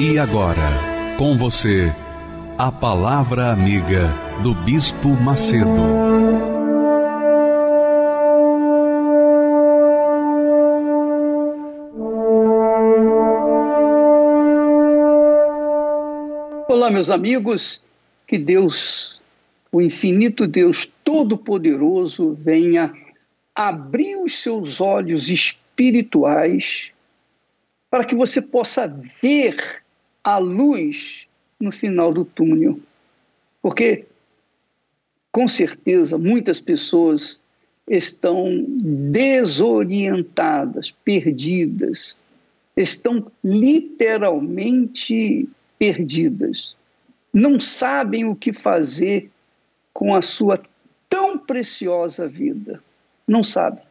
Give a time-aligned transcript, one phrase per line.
[0.00, 1.92] E agora, com você,
[2.56, 5.66] a Palavra Amiga do Bispo Macedo.
[16.68, 17.82] Olá, meus amigos,
[18.24, 19.20] que Deus,
[19.72, 22.94] o infinito Deus Todo-Poderoso, venha
[23.52, 26.92] abrir os seus olhos espirituais
[27.90, 29.82] para que você possa ver
[30.34, 31.26] a luz
[31.58, 32.78] no final do túnel.
[33.60, 34.04] Porque,
[35.32, 37.40] com certeza, muitas pessoas
[37.88, 42.16] estão desorientadas, perdidas,
[42.76, 46.76] estão literalmente perdidas.
[47.32, 49.30] Não sabem o que fazer
[49.92, 50.62] com a sua
[51.08, 52.80] tão preciosa vida.
[53.26, 53.82] Não sabem.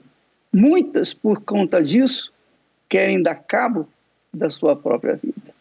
[0.54, 2.32] Muitas, por conta disso,
[2.88, 3.86] querem dar cabo
[4.34, 5.57] da sua própria vida.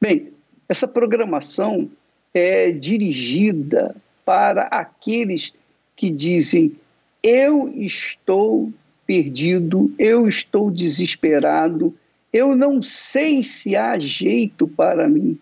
[0.00, 0.32] Bem,
[0.68, 1.90] essa programação
[2.32, 5.52] é dirigida para aqueles
[5.96, 6.76] que dizem:
[7.22, 8.72] eu estou
[9.06, 11.96] perdido, eu estou desesperado,
[12.32, 15.38] eu não sei se há jeito para mim.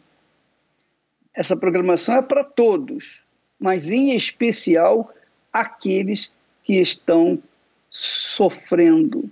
[1.34, 3.22] Essa programação é para todos,
[3.58, 5.12] mas em especial
[5.52, 6.32] aqueles
[6.64, 7.38] que estão
[7.90, 9.28] sofrendo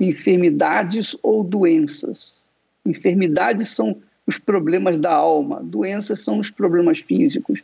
[0.00, 2.40] enfermidades ou doenças.
[2.84, 4.00] Enfermidades são
[4.32, 7.62] os problemas da alma, doenças são os problemas físicos.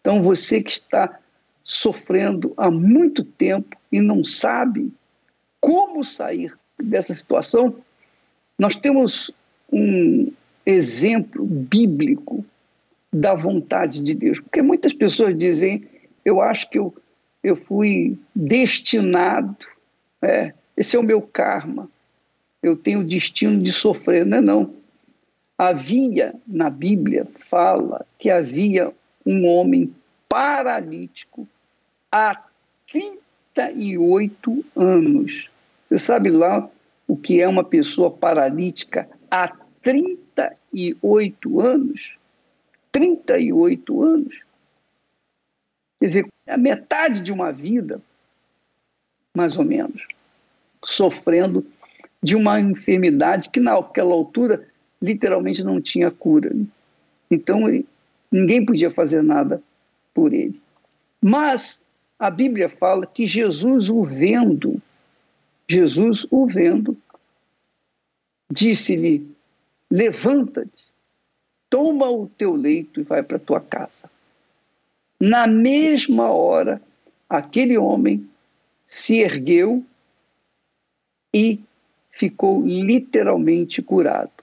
[0.00, 1.18] Então, você que está
[1.62, 4.92] sofrendo há muito tempo e não sabe
[5.60, 6.52] como sair
[6.82, 7.76] dessa situação,
[8.58, 9.30] nós temos
[9.72, 10.32] um
[10.66, 12.44] exemplo bíblico
[13.12, 14.40] da vontade de Deus.
[14.40, 15.84] Porque muitas pessoas dizem,
[16.24, 16.94] eu acho que eu,
[17.42, 19.56] eu fui destinado,
[20.22, 21.88] é, esse é o meu karma,
[22.62, 24.26] eu tenho o destino de sofrer.
[24.26, 24.77] Não é não.
[25.58, 28.94] Havia, na Bíblia, fala que havia
[29.26, 29.92] um homem
[30.28, 31.48] paralítico
[32.12, 32.40] há
[32.90, 35.50] 38 anos.
[35.88, 36.70] Você sabe lá
[37.08, 39.48] o que é uma pessoa paralítica há
[39.82, 42.16] 38 anos?
[42.92, 44.40] 38 anos.
[45.98, 48.00] Quer dizer, a metade de uma vida,
[49.34, 50.06] mais ou menos,
[50.84, 51.66] sofrendo
[52.22, 54.68] de uma enfermidade que naquela altura
[55.00, 56.50] literalmente não tinha cura.
[57.30, 57.62] Então
[58.30, 59.62] ninguém podia fazer nada
[60.14, 60.60] por ele.
[61.20, 61.80] Mas
[62.18, 64.80] a Bíblia fala que Jesus o vendo,
[65.68, 66.96] Jesus o vendo,
[68.50, 69.26] disse-lhe:
[69.90, 70.86] Levanta-te,
[71.70, 74.10] toma o teu leito e vai para tua casa.
[75.20, 76.80] Na mesma hora,
[77.28, 78.28] aquele homem
[78.86, 79.84] se ergueu
[81.34, 81.60] e
[82.10, 84.37] ficou literalmente curado.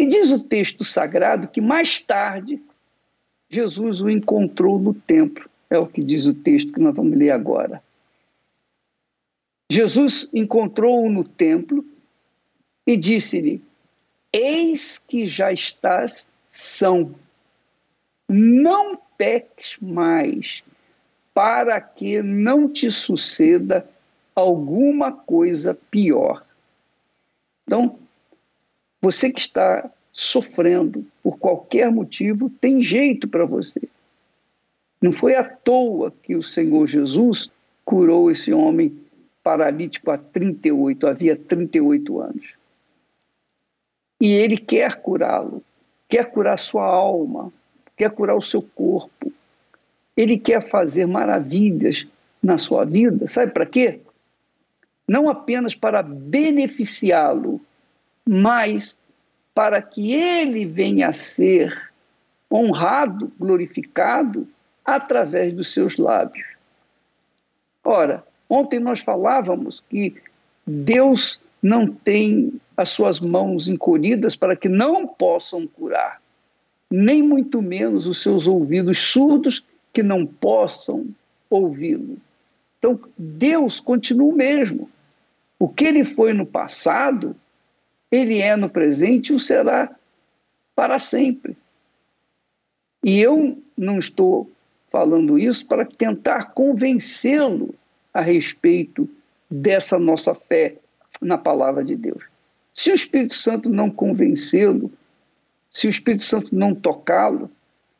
[0.00, 2.58] E diz o texto sagrado que mais tarde
[3.50, 5.46] Jesus o encontrou no templo.
[5.68, 7.82] É o que diz o texto que nós vamos ler agora.
[9.70, 11.84] Jesus encontrou-o no templo
[12.86, 13.62] e disse-lhe:
[14.32, 17.14] Eis que já estás são.
[18.26, 20.64] Não peques mais,
[21.34, 23.86] para que não te suceda
[24.34, 26.42] alguma coisa pior.
[27.66, 27.98] Então,
[29.00, 33.80] você que está sofrendo por qualquer motivo, tem jeito para você.
[35.00, 37.50] Não foi à toa que o Senhor Jesus
[37.84, 38.96] curou esse homem
[39.42, 42.54] paralítico há 38, havia 38 anos.
[44.20, 45.62] E ele quer curá-lo,
[46.06, 47.50] quer curar sua alma,
[47.96, 49.32] quer curar o seu corpo.
[50.14, 52.06] Ele quer fazer maravilhas
[52.42, 53.26] na sua vida.
[53.26, 54.00] Sabe para quê?
[55.08, 57.60] Não apenas para beneficiá-lo,
[58.26, 58.96] mas
[59.54, 61.90] para que ele venha a ser
[62.50, 64.48] honrado, glorificado
[64.84, 66.46] através dos seus lábios.
[67.84, 70.14] Ora, ontem nós falávamos que
[70.66, 76.20] Deus não tem as suas mãos encolhidas para que não possam curar,
[76.90, 81.06] nem muito menos os seus ouvidos surdos que não possam
[81.48, 82.16] ouvi-lo.
[82.78, 84.88] Então, Deus continua o mesmo.
[85.58, 87.36] O que ele foi no passado,
[88.10, 89.94] ele é no presente e o será
[90.74, 91.56] para sempre.
[93.02, 94.50] E eu não estou
[94.90, 97.74] falando isso para tentar convencê-lo
[98.12, 99.08] a respeito
[99.50, 100.74] dessa nossa fé
[101.20, 102.22] na palavra de Deus.
[102.74, 104.90] Se o Espírito Santo não convencê-lo,
[105.70, 107.50] se o Espírito Santo não tocá-lo,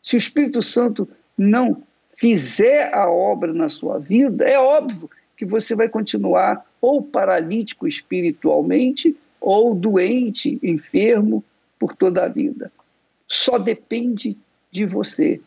[0.02, 1.82] se o Espírito Santo não
[2.16, 9.16] fizer a obra na sua vida, é óbvio que você vai continuar ou paralítico espiritualmente
[9.40, 11.42] ou doente, enfermo
[11.78, 12.70] por toda a vida.
[13.26, 14.37] Só depende
[14.70, 15.40] de você.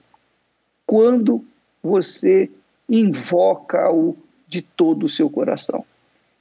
[0.85, 1.43] Quando
[1.81, 2.49] você
[2.89, 4.15] invoca-o
[4.47, 5.85] de todo o seu coração.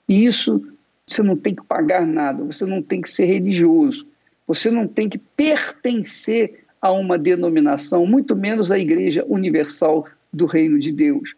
[0.08, 0.66] E isso
[1.06, 4.06] você não tem que pagar nada, você não tem que ser religioso,
[4.46, 10.78] você não tem que pertencer a uma denominação, muito menos à Igreja Universal do Reino
[10.78, 11.34] de Deus.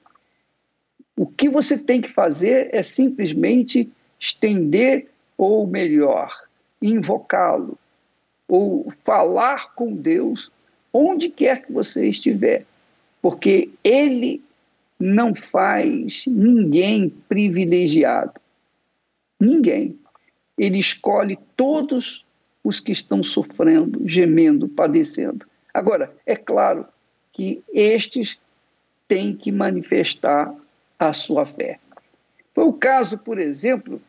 [1.16, 6.32] O que você tem que fazer é simplesmente estender, ou melhor,
[6.80, 7.78] invocá-lo,
[8.46, 10.50] ou falar com Deus
[10.92, 12.64] onde quer que você estiver,
[13.20, 14.42] porque Ele
[14.98, 18.40] não faz ninguém privilegiado.
[19.40, 19.98] Ninguém.
[20.56, 22.24] Ele escolhe todos
[22.62, 25.46] os que estão sofrendo, gemendo, padecendo.
[25.72, 26.86] Agora, é claro
[27.32, 28.38] que estes
[29.08, 30.54] têm que manifestar
[30.98, 31.78] a sua fé.
[32.54, 34.00] Foi o caso, por exemplo,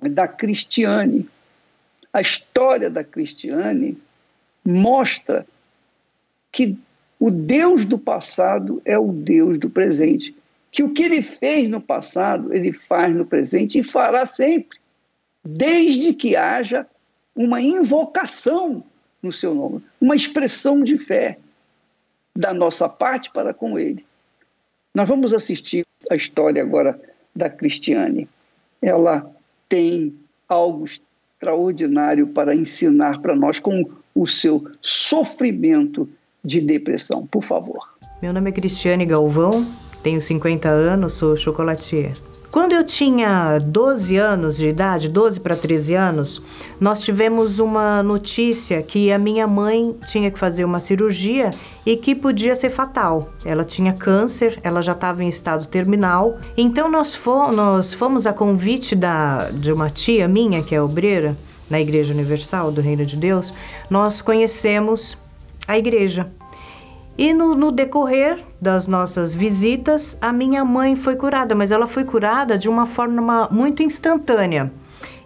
[0.00, 1.28] da Cristiane.
[2.12, 3.98] A história da Cristiane
[4.64, 5.46] mostra
[6.52, 6.76] que
[7.18, 10.34] o Deus do passado é o Deus do presente.
[10.70, 14.78] Que o que ele fez no passado, ele faz no presente e fará sempre,
[15.44, 16.86] desde que haja
[17.34, 18.84] uma invocação
[19.22, 21.38] no seu nome, uma expressão de fé
[22.36, 24.04] da nossa parte para com ele.
[24.94, 27.00] Nós vamos assistir a história agora
[27.34, 28.28] da Cristiane.
[28.82, 29.28] Ela
[29.68, 30.14] tem
[30.48, 33.84] algo extraordinário para ensinar para nós com
[34.14, 36.08] o seu sofrimento
[36.44, 37.26] de depressão.
[37.26, 37.94] Por favor.
[38.22, 39.66] Meu nome é Cristiane Galvão,
[40.02, 42.14] tenho 50 anos, sou chocolatier.
[42.54, 46.40] Quando eu tinha 12 anos de idade, 12 para 13 anos,
[46.80, 51.50] nós tivemos uma notícia que a minha mãe tinha que fazer uma cirurgia
[51.84, 53.28] e que podia ser fatal.
[53.44, 56.38] Ela tinha câncer, ela já estava em estado terminal.
[56.56, 61.36] Então nós, fomos, nós fomos a convite da, de uma tia minha, que é obreira,
[61.68, 63.52] na Igreja Universal do Reino de Deus,
[63.90, 65.18] nós conhecemos
[65.66, 66.30] a igreja.
[67.16, 72.02] E no, no, decorrer das nossas visitas, a minha mãe foi curada, mas ela foi
[72.02, 74.72] curada de uma forma muito instantânea.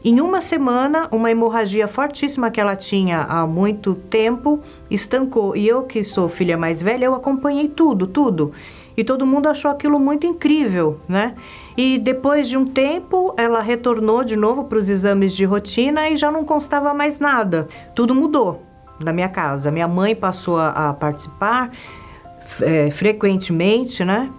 [0.04, 5.56] Em uma semana, uma hemorragia fortíssima que ela tinha há muito tempo estancou.
[5.56, 8.52] E eu, que sou filha mais velha, eu acompanhei tudo, tudo.
[8.94, 11.34] E todo mundo achou aquilo muito incrível, né?
[11.76, 16.16] E depois de um tempo, ela retornou de novo para os exames de rotina e
[16.16, 17.66] já não constava mais nada.
[17.94, 18.67] Tudo mudou
[19.00, 19.70] na minha casa.
[19.70, 21.70] Minha mãe passou a, a participar
[22.60, 24.30] é, frequentemente, né?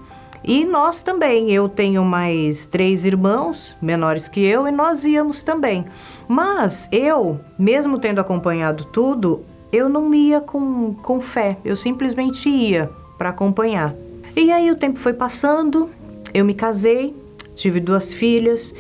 [0.44, 1.52] E nós também.
[1.52, 5.86] Eu tenho mais três irmãos menores que eu e nós íamos também.
[6.28, 11.58] Mas eu, mesmo tendo acompanhado tudo, eu não ia com, com fé.
[11.64, 13.94] Eu simplesmente ia para acompanhar.
[14.36, 15.90] E aí o tempo foi passando,
[16.34, 17.16] eu me casei,
[17.56, 18.74] tive duas filhas.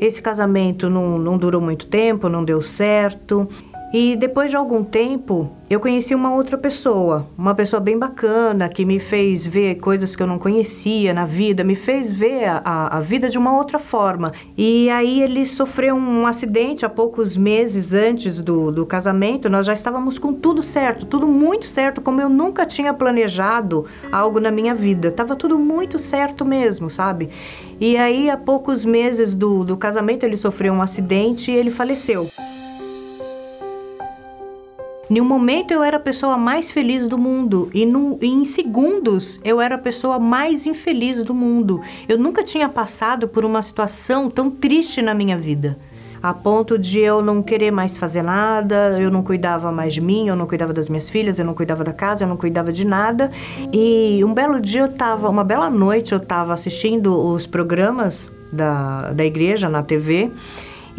[0.00, 3.48] Esse casamento não, não durou muito tempo, não deu certo.
[3.92, 8.84] E depois de algum tempo, eu conheci uma outra pessoa, uma pessoa bem bacana, que
[8.84, 13.00] me fez ver coisas que eu não conhecia na vida, me fez ver a, a
[13.00, 14.32] vida de uma outra forma.
[14.58, 19.72] E aí ele sofreu um acidente há poucos meses antes do, do casamento, nós já
[19.72, 24.74] estávamos com tudo certo, tudo muito certo, como eu nunca tinha planejado algo na minha
[24.74, 25.10] vida.
[25.10, 27.30] Tava tudo muito certo mesmo, sabe?
[27.80, 32.28] E aí, há poucos meses do, do casamento, ele sofreu um acidente e ele faleceu.
[35.10, 38.44] Em um momento eu era a pessoa mais feliz do mundo e, no, e, em
[38.44, 41.80] segundos eu era a pessoa mais infeliz do mundo.
[42.06, 45.78] Eu nunca tinha passado por uma situação tão triste na minha vida.
[46.22, 50.28] A ponto de eu não querer mais fazer nada, eu não cuidava mais de mim,
[50.28, 52.84] eu não cuidava das minhas filhas, eu não cuidava da casa, eu não cuidava de
[52.84, 53.30] nada.
[53.72, 59.12] E um belo dia eu tava, uma bela noite eu tava assistindo os programas da,
[59.12, 60.30] da igreja na TV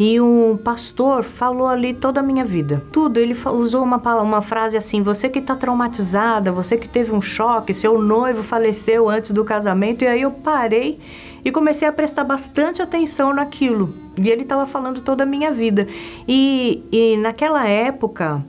[0.00, 2.82] e um pastor falou ali toda a minha vida.
[2.90, 3.18] Tudo.
[3.18, 7.74] Ele usou uma, uma frase assim: Você que está traumatizada, você que teve um choque,
[7.74, 10.02] seu noivo faleceu antes do casamento.
[10.02, 10.98] E aí eu parei
[11.44, 13.92] e comecei a prestar bastante atenção naquilo.
[14.16, 15.86] E ele estava falando toda a minha vida.
[16.26, 18.42] E, e naquela época,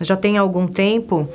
[0.00, 1.28] já tem algum tempo,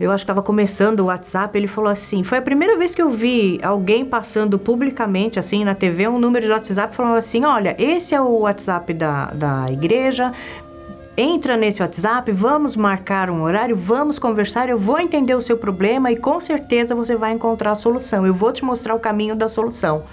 [0.00, 3.02] eu acho que estava começando o WhatsApp, ele falou assim: foi a primeira vez que
[3.02, 7.74] eu vi alguém passando publicamente, assim, na TV, um número de WhatsApp, falando assim: olha,
[7.78, 10.32] esse é o WhatsApp da, da igreja.
[11.16, 16.12] Entra nesse WhatsApp, vamos marcar um horário, vamos conversar, eu vou entender o seu problema
[16.12, 18.24] e com certeza você vai encontrar a solução.
[18.24, 20.04] Eu vou te mostrar o caminho da solução.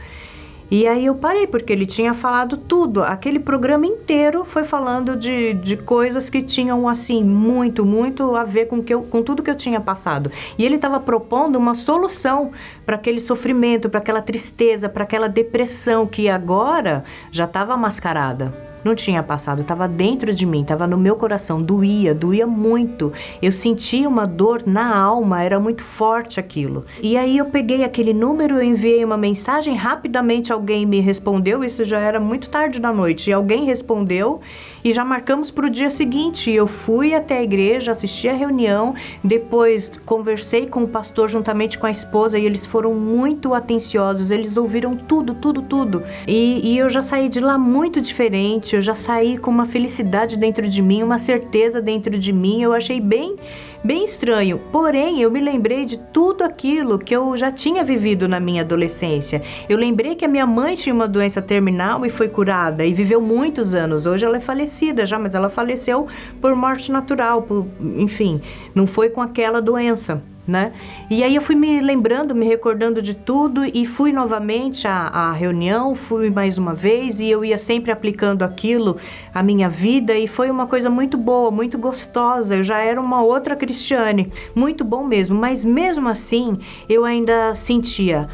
[0.70, 3.04] E aí eu parei, porque ele tinha falado tudo.
[3.04, 8.66] Aquele programa inteiro foi falando de, de coisas que tinham, assim, muito, muito a ver
[8.66, 10.32] com, que eu, com tudo que eu tinha passado.
[10.58, 12.52] E ele estava propondo uma solução
[12.86, 18.94] para aquele sofrimento, para aquela tristeza, para aquela depressão que agora já estava mascarada não
[18.94, 23.12] tinha passado, estava dentro de mim, estava no meu coração, doía, doía muito.
[23.42, 26.86] Eu sentia uma dor na alma, era muito forte aquilo.
[27.02, 31.84] E aí eu peguei aquele número, eu enviei uma mensagem, rapidamente alguém me respondeu, isso
[31.84, 34.40] já era muito tarde da noite, e alguém respondeu
[34.86, 36.52] e já marcamos para o dia seguinte.
[36.52, 41.88] Eu fui até a igreja, assisti a reunião, depois conversei com o pastor juntamente com
[41.88, 46.04] a esposa e eles foram muito atenciosos, eles ouviram tudo, tudo, tudo.
[46.28, 50.38] E, e eu já saí de lá muito diferente, eu já saí com uma felicidade
[50.38, 52.62] dentro de mim, uma certeza dentro de mim.
[52.62, 53.38] Eu achei bem
[53.86, 54.60] bem estranho.
[54.72, 59.44] Porém, eu me lembrei de tudo aquilo que eu já tinha vivido na minha adolescência.
[59.70, 63.22] Eu lembrei que a minha mãe tinha uma doença terminal e foi curada e viveu
[63.22, 64.08] muitos anos.
[64.08, 66.08] Hoje ela é falecida já, mas ela faleceu
[66.42, 68.42] por morte natural, por, enfim,
[68.74, 70.74] não foi com aquela doença né?
[71.10, 75.34] E aí eu fui me lembrando, me recordando de tudo e fui novamente à, à,
[75.34, 78.98] reunião, fui mais uma vez e eu ia sempre aplicando aquilo
[79.34, 82.56] à minha vida e foi uma coisa muito boa, muito gostosa.
[82.56, 88.28] Eu já era uma outra Cristiane, muito bom mesmo, mas mesmo assim eu ainda sentia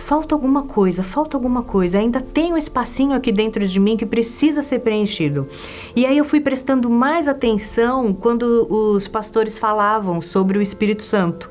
[0.00, 4.06] falta alguma coisa, falta alguma coisa, ainda tem um espacinho aqui dentro de mim que
[4.06, 5.46] precisa ser preenchido.
[5.94, 11.50] E aí eu fui prestando mais atenção quando os pastores falavam sobre o Espírito Santo,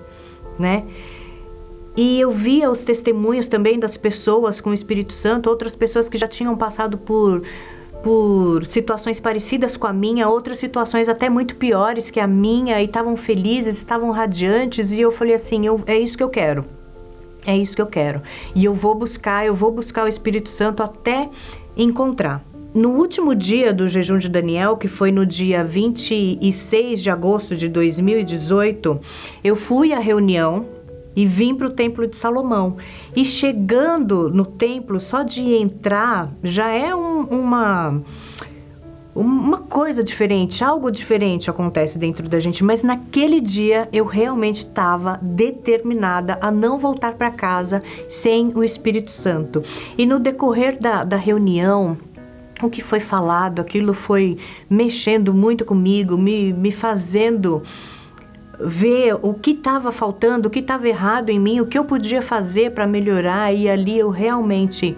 [0.57, 0.85] né?
[1.95, 6.17] E eu via os testemunhos também das pessoas com o Espírito Santo, outras pessoas que
[6.17, 7.41] já tinham passado por
[8.01, 12.85] por situações parecidas com a minha, outras situações até muito piores que a minha, e
[12.85, 16.78] estavam felizes, estavam radiantes, e eu falei assim: eu, é isso que eu quero.
[17.45, 18.21] É isso que eu quero.
[18.53, 21.29] E eu vou buscar, eu vou buscar o Espírito Santo até
[21.75, 22.43] encontrar.
[22.73, 27.67] No último dia do jejum de Daniel, que foi no dia 26 de agosto de
[27.67, 28.99] 2018,
[29.43, 30.67] eu fui à reunião
[31.15, 32.77] e vim para o Templo de Salomão.
[33.15, 38.01] E chegando no templo, só de entrar já é um, uma
[39.15, 45.19] uma coisa diferente, algo diferente acontece dentro da gente, mas naquele dia eu realmente estava
[45.21, 49.63] determinada a não voltar para casa sem o Espírito Santo.
[49.97, 51.97] E no decorrer da, da reunião,
[52.61, 54.37] o que foi falado, aquilo foi
[54.69, 57.63] mexendo muito comigo, me, me fazendo
[58.59, 62.21] ver o que estava faltando, o que estava errado em mim, o que eu podia
[62.21, 64.95] fazer para melhorar, e ali eu realmente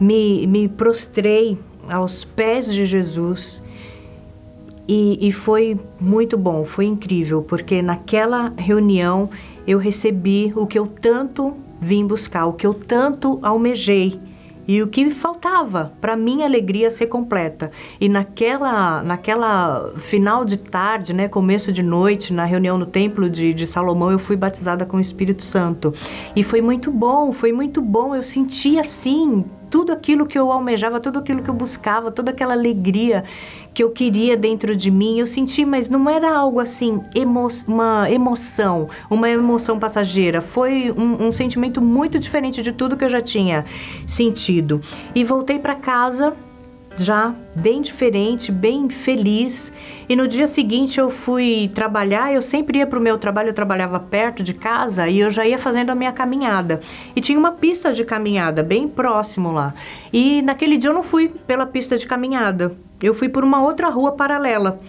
[0.00, 3.62] me, me prostrei aos pés de Jesus.
[4.86, 9.28] E, e, foi muito bom, foi incrível, porque naquela reunião
[9.66, 14.18] eu recebi o que eu tanto vim buscar, o que eu tanto almejei
[14.68, 17.70] e o que me faltava para minha alegria ser completa.
[17.98, 23.54] E naquela, naquela final de tarde, né, começo de noite, na reunião no templo de,
[23.54, 25.94] de Salomão, eu fui batizada com o Espírito Santo.
[26.36, 28.14] E foi muito bom, foi muito bom.
[28.14, 32.52] Eu senti assim tudo aquilo que eu almejava, tudo aquilo que eu buscava, toda aquela
[32.52, 33.24] alegria
[33.72, 38.10] que eu queria dentro de mim, eu senti, mas não era algo assim, emo uma
[38.10, 40.40] emoção, uma emoção passageira.
[40.40, 43.64] Foi um, um sentimento muito diferente de tudo que eu já tinha
[44.06, 44.80] sentido.
[45.14, 46.34] E voltei para casa
[46.98, 49.72] já bem diferente, bem feliz.
[50.08, 53.54] E no dia seguinte eu fui trabalhar, eu sempre ia para o meu trabalho, eu
[53.54, 56.80] trabalhava perto de casa e eu já ia fazendo a minha caminhada.
[57.14, 59.74] E tinha uma pista de caminhada bem próximo lá.
[60.12, 63.88] E naquele dia eu não fui pela pista de caminhada, eu fui por uma outra
[63.88, 64.80] rua paralela.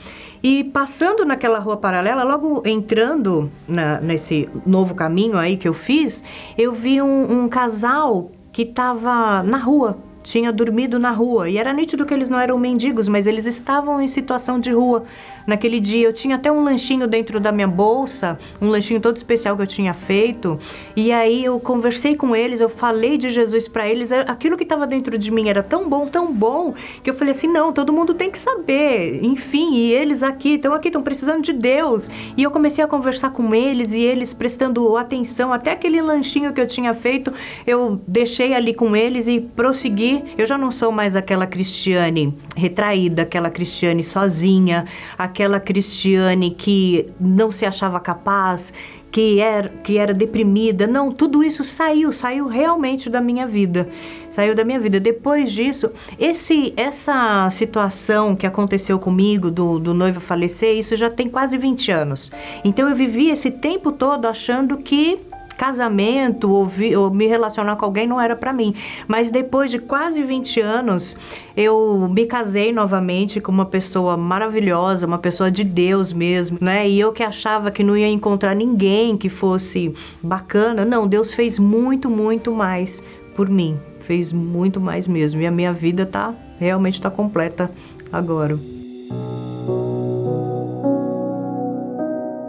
[0.41, 6.23] E passando naquela rua paralela, logo entrando na, nesse novo caminho aí que eu fiz,
[6.57, 11.49] eu vi um, um casal que estava na rua, tinha dormido na rua.
[11.49, 15.03] E era nítido que eles não eram mendigos, mas eles estavam em situação de rua
[15.49, 16.07] naquele dia.
[16.07, 19.67] Eu tinha até um lanchinho dentro da minha bolsa, um lanchinho todo especial que eu
[19.67, 20.57] tinha feito.
[20.95, 24.11] E aí eu conversei com eles, eu falei de Jesus para eles.
[24.11, 27.47] Aquilo que estava dentro de mim era tão bom, tão bom, que eu falei assim:
[27.47, 29.19] não, todo mundo tem que saber.
[29.23, 32.09] Enfim, e eles aqui estão aqui, estão precisando de Deus.
[32.37, 35.51] E eu comecei a conversar com eles e eles prestando atenção.
[35.51, 37.33] Até aquele lanchinho que eu tinha feito,
[37.65, 40.23] eu deixei ali com eles e prossegui.
[40.37, 44.85] Eu já não sou mais aquela Cristiane retraída, aquela Cristiane sozinha,
[45.17, 48.73] aquela aquela Cristiane que não se achava capaz,
[49.09, 50.85] que era, que era deprimida.
[50.85, 53.87] Não, tudo isso saiu, saiu realmente da minha vida.
[54.29, 54.99] Saiu da minha vida.
[54.99, 61.29] Depois disso, esse, essa situação que aconteceu comigo, do, do noivo falecer, isso já tem
[61.29, 62.29] quase 20 anos.
[62.65, 65.19] Então eu vivi esse tempo todo achando que
[65.59, 68.73] casamento ou, vi, ou me relacionar com alguém não era para mim.
[69.05, 71.17] Mas depois de quase 20 anos,
[71.55, 76.87] eu me casei novamente com uma pessoa maravilhosa, uma pessoa de Deus mesmo, né?
[76.87, 81.59] E eu que achava que não ia encontrar ninguém que fosse bacana, não, Deus fez
[81.59, 83.03] muito, muito mais
[83.35, 83.77] por mim.
[83.99, 85.41] Fez muito mais mesmo.
[85.41, 87.69] E a minha vida tá realmente tá completa
[88.13, 88.57] agora.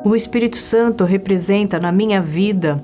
[0.02, 2.82] O Espírito Santo representa na minha vida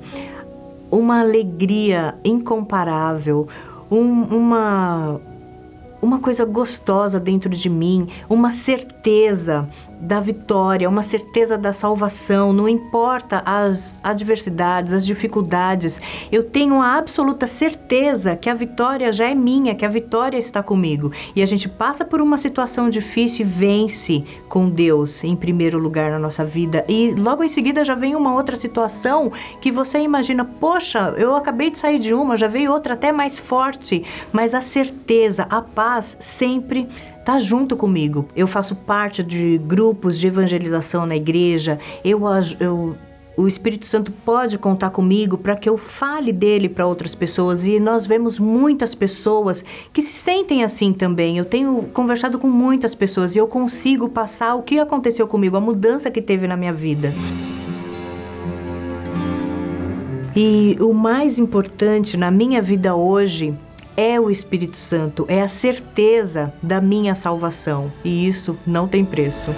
[0.91, 3.49] uma alegria incomparável,
[3.91, 5.21] um, uma,
[6.03, 9.67] uma coisa gostosa dentro de mim, uma certeza
[10.01, 16.01] da vitória, uma certeza da salvação, não importa as adversidades, as dificuldades,
[16.31, 20.63] eu tenho a absoluta certeza que a vitória já é minha, que a vitória está
[20.63, 21.13] comigo.
[21.35, 26.11] E a gente passa por uma situação difícil e vence com Deus em primeiro lugar
[26.11, 26.85] na nossa vida.
[26.89, 31.71] E logo em seguida já vem uma outra situação que você imagina, poxa, eu acabei
[31.71, 36.17] de sair de uma, já veio outra até mais forte, mas a certeza, a paz
[36.21, 36.89] sempre
[37.27, 38.25] tá junto comigo.
[38.37, 41.77] Eu faço parte de grupos de evangelização na igreja.
[42.05, 42.21] Eu,
[42.61, 42.97] eu
[43.37, 47.81] o Espírito Santo pode contar comigo para que eu fale dele para outras pessoas e
[47.81, 51.37] nós vemos muitas pessoas que se sentem assim também.
[51.37, 55.61] Eu tenho conversado com muitas pessoas e eu consigo passar o que aconteceu comigo, a
[55.61, 57.13] mudança que teve na minha vida.
[60.35, 63.53] E o mais importante na minha vida hoje
[63.97, 67.91] é o Espírito Santo, é a certeza da minha salvação.
[68.05, 69.55] E isso não tem preço.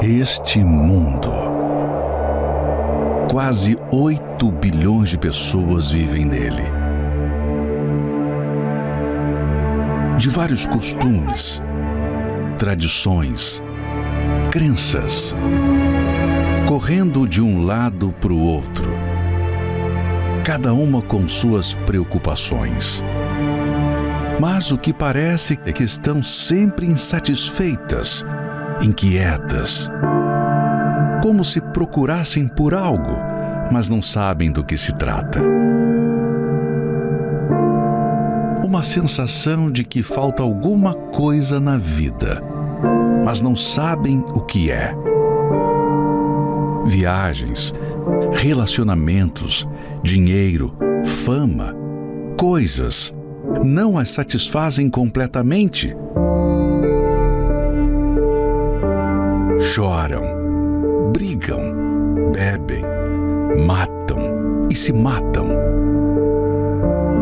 [0.00, 1.32] Este mundo.
[3.30, 6.62] Quase 8 bilhões de pessoas vivem nele.
[10.16, 11.62] De vários costumes,
[12.58, 13.62] tradições,
[14.50, 15.34] crenças,
[16.66, 19.07] correndo de um lado para o outro
[20.48, 23.04] cada uma com suas preocupações.
[24.40, 28.24] Mas o que parece é que estão sempre insatisfeitas,
[28.80, 29.90] inquietas,
[31.22, 33.14] como se procurassem por algo,
[33.70, 35.42] mas não sabem do que se trata.
[38.64, 42.42] Uma sensação de que falta alguma coisa na vida,
[43.22, 44.94] mas não sabem o que é.
[46.86, 47.74] Viagens,
[48.32, 49.66] relacionamentos,
[50.02, 51.74] dinheiro, fama,
[52.38, 53.14] coisas
[53.64, 55.94] não as satisfazem completamente.
[59.60, 60.22] Choram,
[61.12, 62.84] brigam, bebem,
[63.66, 65.48] matam e se matam.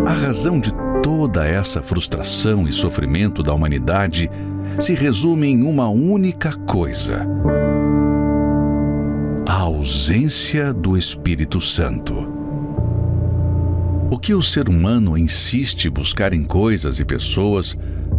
[0.07, 0.72] A razão de
[1.03, 4.31] toda essa frustração e sofrimento da humanidade
[4.79, 7.27] se resume em uma única coisa
[9.55, 12.15] ausência do Espírito Santo.
[14.11, 17.77] O que o ser humano insiste buscar em coisas e pessoas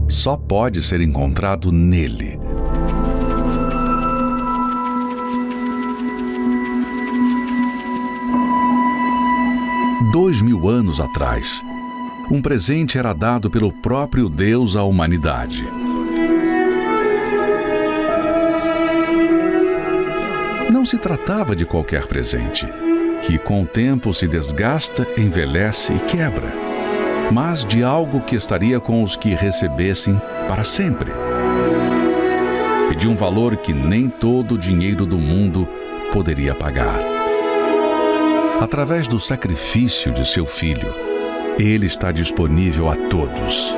[0.08, 2.40] só pode ser encontrado nele.
[10.14, 11.62] Dois mil anos atrás,
[12.32, 15.68] um presente era dado pelo próprio Deus à humanidade.
[20.88, 22.66] Se tratava de qualquer presente,
[23.22, 26.48] que com o tempo se desgasta, envelhece e quebra,
[27.30, 31.12] mas de algo que estaria com os que recebessem para sempre.
[32.90, 35.68] E de um valor que nem todo o dinheiro do mundo
[36.14, 37.02] poderia pagar.
[38.62, 40.88] Através do sacrifício de seu filho,
[41.60, 43.76] ele está disponível a todos.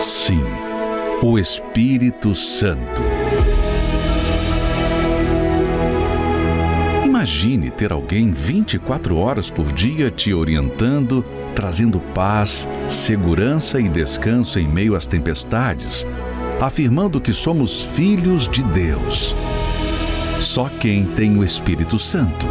[0.00, 0.42] Sim,
[1.22, 3.00] o Espírito Santo.
[7.22, 14.66] Imagine ter alguém 24 horas por dia te orientando, trazendo paz, segurança e descanso em
[14.66, 16.04] meio às tempestades,
[16.60, 19.36] afirmando que somos filhos de Deus.
[20.40, 22.44] Só quem tem o Espírito Santo.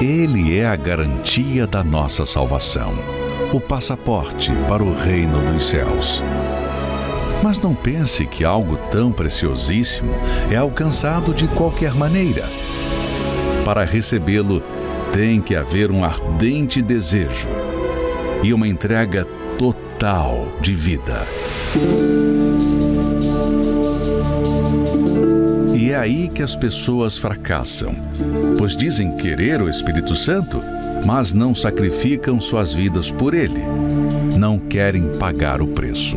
[0.00, 2.94] Ele é a garantia da nossa salvação,
[3.52, 6.22] o passaporte para o reino dos céus.
[7.42, 10.12] Mas não pense que algo tão preciosíssimo
[10.52, 12.48] é alcançado de qualquer maneira
[13.68, 14.62] para recebê-lo,
[15.12, 17.50] tem que haver um ardente desejo
[18.42, 19.26] e uma entrega
[19.58, 21.26] total de vida.
[25.76, 27.94] E é aí que as pessoas fracassam,
[28.56, 30.62] pois dizem querer o Espírito Santo,
[31.04, 33.60] mas não sacrificam suas vidas por ele.
[34.38, 36.16] Não querem pagar o preço.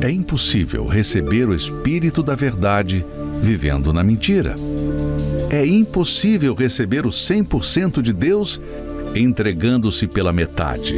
[0.00, 3.04] É impossível receber o Espírito da Verdade
[3.42, 4.54] vivendo na mentira.
[5.54, 8.60] É impossível receber o 100% de Deus
[9.14, 10.96] entregando-se pela metade.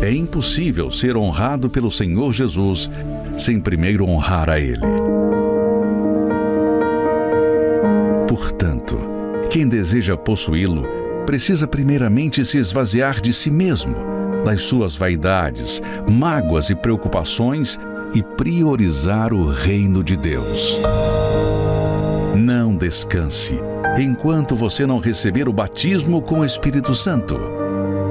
[0.00, 2.90] É impossível ser honrado pelo Senhor Jesus
[3.38, 4.80] sem primeiro honrar a Ele.
[8.26, 8.98] Portanto,
[9.48, 10.82] quem deseja possuí-lo
[11.24, 13.94] precisa primeiramente se esvaziar de si mesmo,
[14.44, 17.78] das suas vaidades, mágoas e preocupações
[18.12, 20.82] e priorizar o reino de Deus.
[22.34, 23.60] Não descanse
[23.98, 27.38] enquanto você não receber o batismo com o Espírito Santo,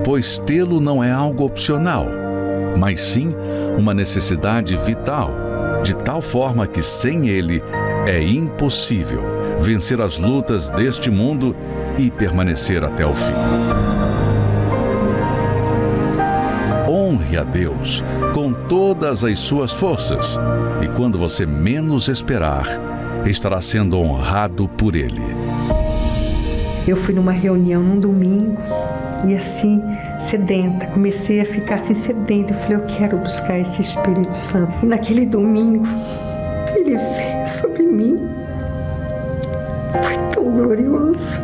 [0.05, 2.05] pois tê-lo não é algo opcional,
[2.77, 3.35] mas sim
[3.79, 5.31] uma necessidade vital,
[5.83, 7.63] de tal forma que sem ele
[8.07, 9.23] é impossível
[9.59, 11.55] vencer as lutas deste mundo
[11.97, 13.33] e permanecer até o fim.
[16.87, 18.03] Honre a Deus
[18.33, 20.37] com todas as suas forças,
[20.83, 22.67] e quando você menos esperar,
[23.29, 25.21] estará sendo honrado por Ele.
[26.87, 28.57] Eu fui numa reunião num domingo
[29.27, 29.81] e assim,
[30.19, 32.53] sedenta, comecei a ficar assim sedenta.
[32.53, 34.73] Eu falei, eu quero buscar esse Espírito Santo.
[34.83, 35.85] E naquele domingo,
[36.75, 38.17] ele veio sobre mim.
[40.01, 41.39] Foi tão glorioso.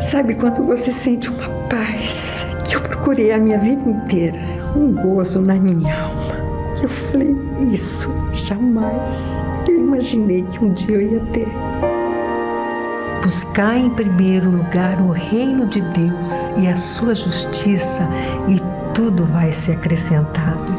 [0.00, 4.38] Sabe quando você sente uma paz que eu procurei a minha vida inteira,
[4.76, 6.34] um gozo na minha alma.
[6.82, 7.34] Eu falei,
[7.72, 9.42] isso jamais
[9.84, 11.48] imaginei que um dia eu ia ter.
[13.22, 18.02] Buscar em primeiro lugar o reino de Deus e a sua justiça,
[18.48, 20.72] e tudo vai ser acrescentado.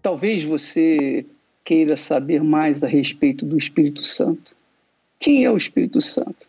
[0.00, 1.26] Talvez você
[1.64, 4.54] queira saber mais a respeito do Espírito Santo.
[5.18, 6.46] Quem é o Espírito Santo?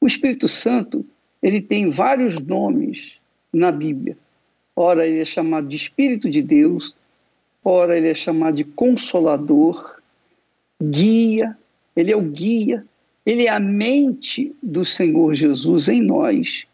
[0.00, 1.04] O Espírito Santo,
[1.42, 3.12] ele tem vários nomes
[3.52, 4.16] na Bíblia.
[4.74, 6.94] Ora, ele é chamado de Espírito de Deus,
[7.68, 9.96] ora, ele é chamado de Consolador,
[10.82, 11.56] Guia,
[11.94, 12.84] ele é o guia,
[13.26, 16.64] ele é a mente do Senhor Jesus em nós.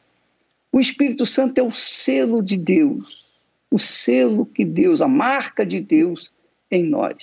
[0.70, 3.24] O Espírito Santo é o selo de Deus,
[3.70, 6.32] o selo que Deus, a marca de Deus
[6.70, 7.16] em nós.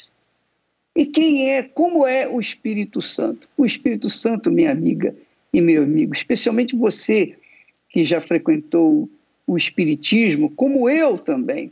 [0.95, 3.47] E quem é, como é o Espírito Santo?
[3.55, 5.15] O Espírito Santo, minha amiga
[5.53, 7.37] e meu amigo, especialmente você
[7.89, 9.09] que já frequentou
[9.47, 11.71] o Espiritismo, como eu também,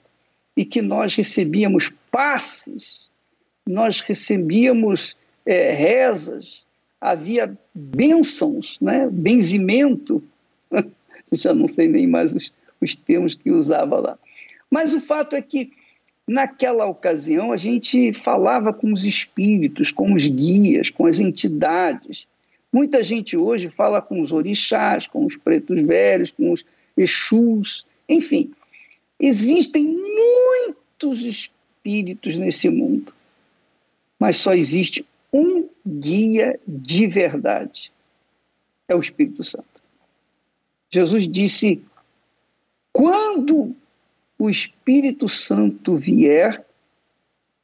[0.60, 3.08] e que nós recebíamos passes,
[3.66, 6.66] nós recebíamos é, rezas,
[7.00, 9.08] havia bênçãos, né?
[9.10, 10.22] benzimento,
[11.32, 14.20] já não sei nem mais os, os termos que usava lá.
[14.70, 15.72] Mas o fato é que,
[16.28, 22.28] naquela ocasião, a gente falava com os espíritos, com os guias, com as entidades.
[22.70, 26.66] Muita gente hoje fala com os orixás, com os pretos velhos, com os
[26.98, 28.52] exus, enfim.
[29.20, 33.14] Existem muitos espíritos nesse mundo,
[34.18, 37.92] mas só existe um guia de verdade.
[38.88, 39.66] É o Espírito Santo.
[40.92, 41.84] Jesus disse:
[42.92, 43.76] quando
[44.38, 46.66] o Espírito Santo vier,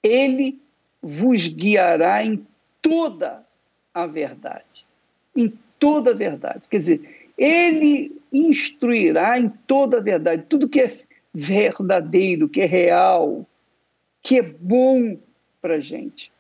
[0.04, 0.60] ele
[1.02, 2.46] vos guiará em
[2.82, 3.46] toda
[3.94, 4.86] a verdade.
[5.36, 6.62] Em toda a verdade.
[6.70, 10.46] Quer dizer, ele instruirá em toda a verdade.
[10.48, 10.90] Tudo que é
[11.36, 13.46] verdadeiro, que é real,
[14.24, 15.20] que é bom
[15.62, 16.32] para a gente.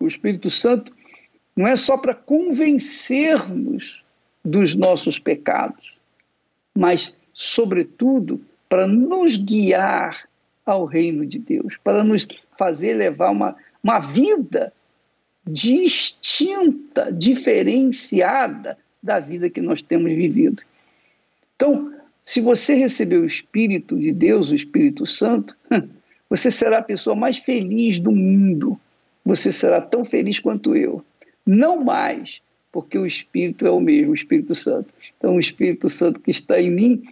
[0.00, 0.92] O Espírito Santo
[1.56, 4.02] não é só para convencermos
[4.44, 5.94] dos nossos pecados,
[6.74, 10.28] mas, sobretudo, para nos guiar
[10.66, 12.26] ao reino de Deus, para nos
[12.58, 14.72] fazer levar uma, uma vida
[15.46, 20.62] distinta, diferenciada da vida que nós temos vivido.
[21.54, 21.93] Então,
[22.24, 25.54] se você receber o Espírito de Deus, o Espírito Santo,
[26.28, 28.80] você será a pessoa mais feliz do mundo
[29.24, 31.02] você será tão feliz quanto eu.
[31.46, 34.92] Não mais, porque o Espírito é o mesmo, o Espírito Santo.
[35.16, 37.02] Então, o Espírito Santo que está em mim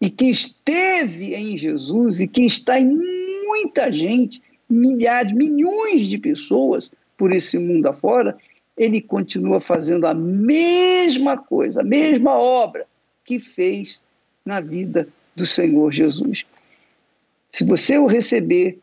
[0.00, 2.90] e que esteve em Jesus e que está em
[3.46, 8.36] muita gente, milhares, milhões de pessoas por esse mundo afora,
[8.76, 12.86] ele continua fazendo a mesma coisa, a mesma obra
[13.24, 14.02] que fez
[14.44, 16.44] na vida do Senhor Jesus.
[17.50, 18.78] Se você o receber,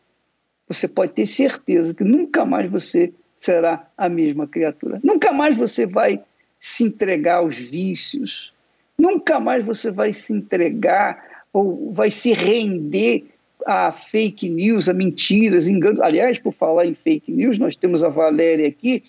[0.68, 5.00] você pode ter certeza que nunca mais você será a mesma criatura.
[5.02, 6.20] Nunca mais você vai
[6.58, 8.52] se entregar aos vícios.
[8.98, 13.24] Nunca mais você vai se entregar ou vai se render
[13.66, 16.00] a fake news, a mentiras, enganos.
[16.00, 19.02] Aliás, por falar em fake news, nós temos a Valéria aqui,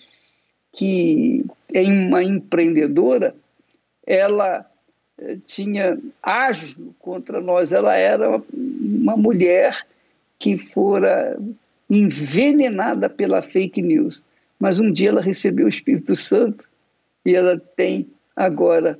[0.72, 3.34] que é uma empreendedora,
[4.06, 4.69] ela
[5.46, 9.86] tinha asno contra nós, ela era uma mulher
[10.38, 11.38] que fora
[11.88, 14.22] envenenada pela fake news.
[14.58, 16.68] Mas um dia ela recebeu o Espírito Santo
[17.24, 18.98] e ela tem agora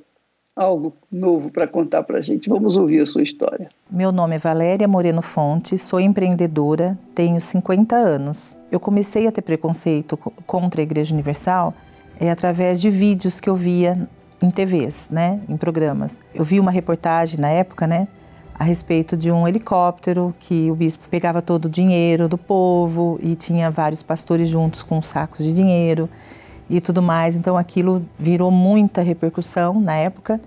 [0.55, 2.49] algo novo para contar para a gente.
[2.49, 3.69] Vamos ouvir a sua história.
[3.89, 8.57] Meu nome é Valéria Moreno Fonte, sou empreendedora, tenho 50 anos.
[8.71, 11.73] Eu comecei a ter preconceito contra a Igreja Universal
[12.19, 14.07] é, através de vídeos que eu via
[14.41, 16.19] em TVs, né, em programas.
[16.33, 18.07] Eu vi uma reportagem na época, né,
[18.61, 23.35] a respeito de um helicóptero que o bispo pegava todo o dinheiro do povo e
[23.35, 26.07] tinha vários pastores juntos com sacos de dinheiro
[26.69, 27.35] e tudo mais.
[27.35, 30.39] Então aquilo virou muita repercussão na época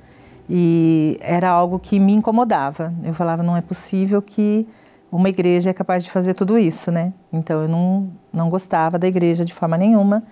[0.49, 2.95] e era algo que me incomodava.
[3.03, 4.67] Eu falava, não é possível que
[5.11, 7.13] uma igreja é capaz de fazer tudo isso, né?
[7.33, 10.23] Então eu não, não gostava da igreja de forma nenhuma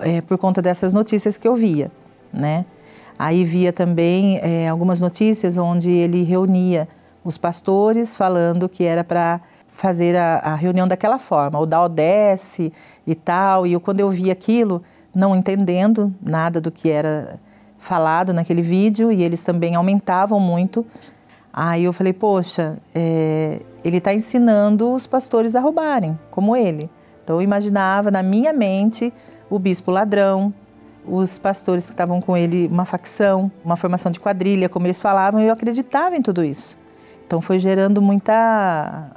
[0.00, 1.90] é, por conta dessas notícias que eu via,
[2.32, 2.64] né?
[3.20, 6.88] Aí via também é, algumas notícias onde ele reunia
[7.22, 12.60] os pastores falando que era para fazer a, a, reunião daquela forma, o da ODS
[13.06, 13.66] e tal.
[13.66, 14.82] E eu, quando eu vi aquilo,
[15.14, 17.38] não entendendo nada do que era
[17.76, 20.86] falado naquele vídeo, e eles também aumentavam muito,
[21.52, 26.88] aí eu falei: poxa, é, ele está ensinando os pastores a roubarem, como ele.
[27.22, 29.12] Então eu imaginava na minha mente
[29.50, 30.54] o bispo ladrão,
[31.10, 35.40] os pastores que estavam com ele, uma facção, uma formação de quadrilha, como eles falavam,
[35.40, 36.78] e eu acreditava em tudo isso.
[37.26, 39.10] Então foi gerando muita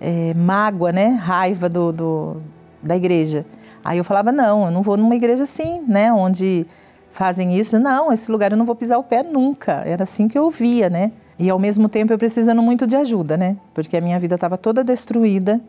[0.00, 1.08] é, mágoa, né?
[1.08, 2.36] Raiva do, do,
[2.82, 3.44] da igreja.
[3.84, 6.12] Aí eu falava, não, eu não vou numa igreja assim, né?
[6.12, 6.66] Onde
[7.10, 7.78] fazem isso.
[7.78, 9.82] Não, esse lugar eu não vou pisar o pé nunca.
[9.84, 11.12] Era assim que eu via, né?
[11.38, 13.56] E ao mesmo tempo eu precisando muito de ajuda, né?
[13.72, 15.60] Porque a minha vida estava toda destruída.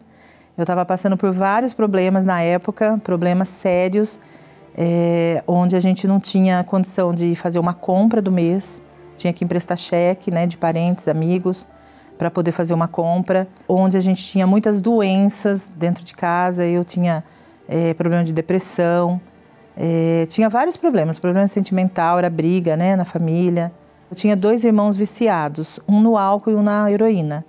[0.58, 4.19] Eu estava passando por vários problemas na época, problemas sérios,
[4.81, 8.81] é, onde a gente não tinha condição de fazer uma compra do mês,
[9.17, 11.67] tinha que emprestar cheque, né, de parentes, amigos
[12.17, 16.65] para poder fazer uma compra, onde a gente tinha muitas doenças dentro de casa.
[16.65, 17.23] Eu tinha
[17.67, 19.21] é, problema de depressão,
[19.75, 23.71] é, tinha vários problemas, problema sentimental, era briga né, na família.
[24.09, 27.45] Eu tinha dois irmãos viciados, um no álcool e um na heroína.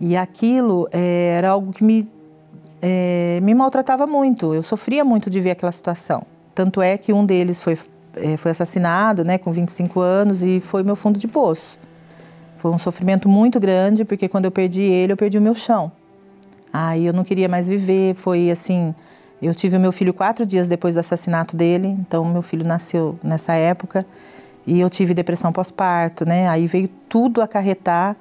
[0.00, 2.08] E aquilo é, era algo que me,
[2.82, 6.24] é, me maltratava muito, eu sofria muito de ver aquela situação.
[6.56, 7.78] Tanto é que um deles foi,
[8.16, 11.78] é, foi assassinado né, com 25 anos e foi meu fundo de poço.
[12.56, 15.92] Foi um sofrimento muito grande, porque quando eu perdi ele, eu perdi o meu chão.
[16.72, 18.94] Aí eu não queria mais viver, foi assim...
[19.40, 23.18] Eu tive o meu filho quatro dias depois do assassinato dele, então meu filho nasceu
[23.22, 24.06] nessa época
[24.66, 26.48] e eu tive depressão pós-parto, né?
[26.48, 28.16] Aí veio tudo acarretar,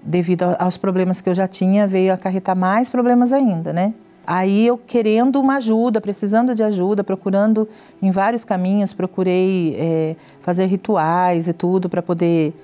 [0.00, 3.92] devido aos problemas que eu já tinha, veio acarretar mais problemas ainda, né?
[4.26, 7.68] Aí eu querendo uma ajuda, precisando de ajuda, procurando
[8.00, 12.54] em vários caminhos, procurei é, fazer rituais e tudo para poder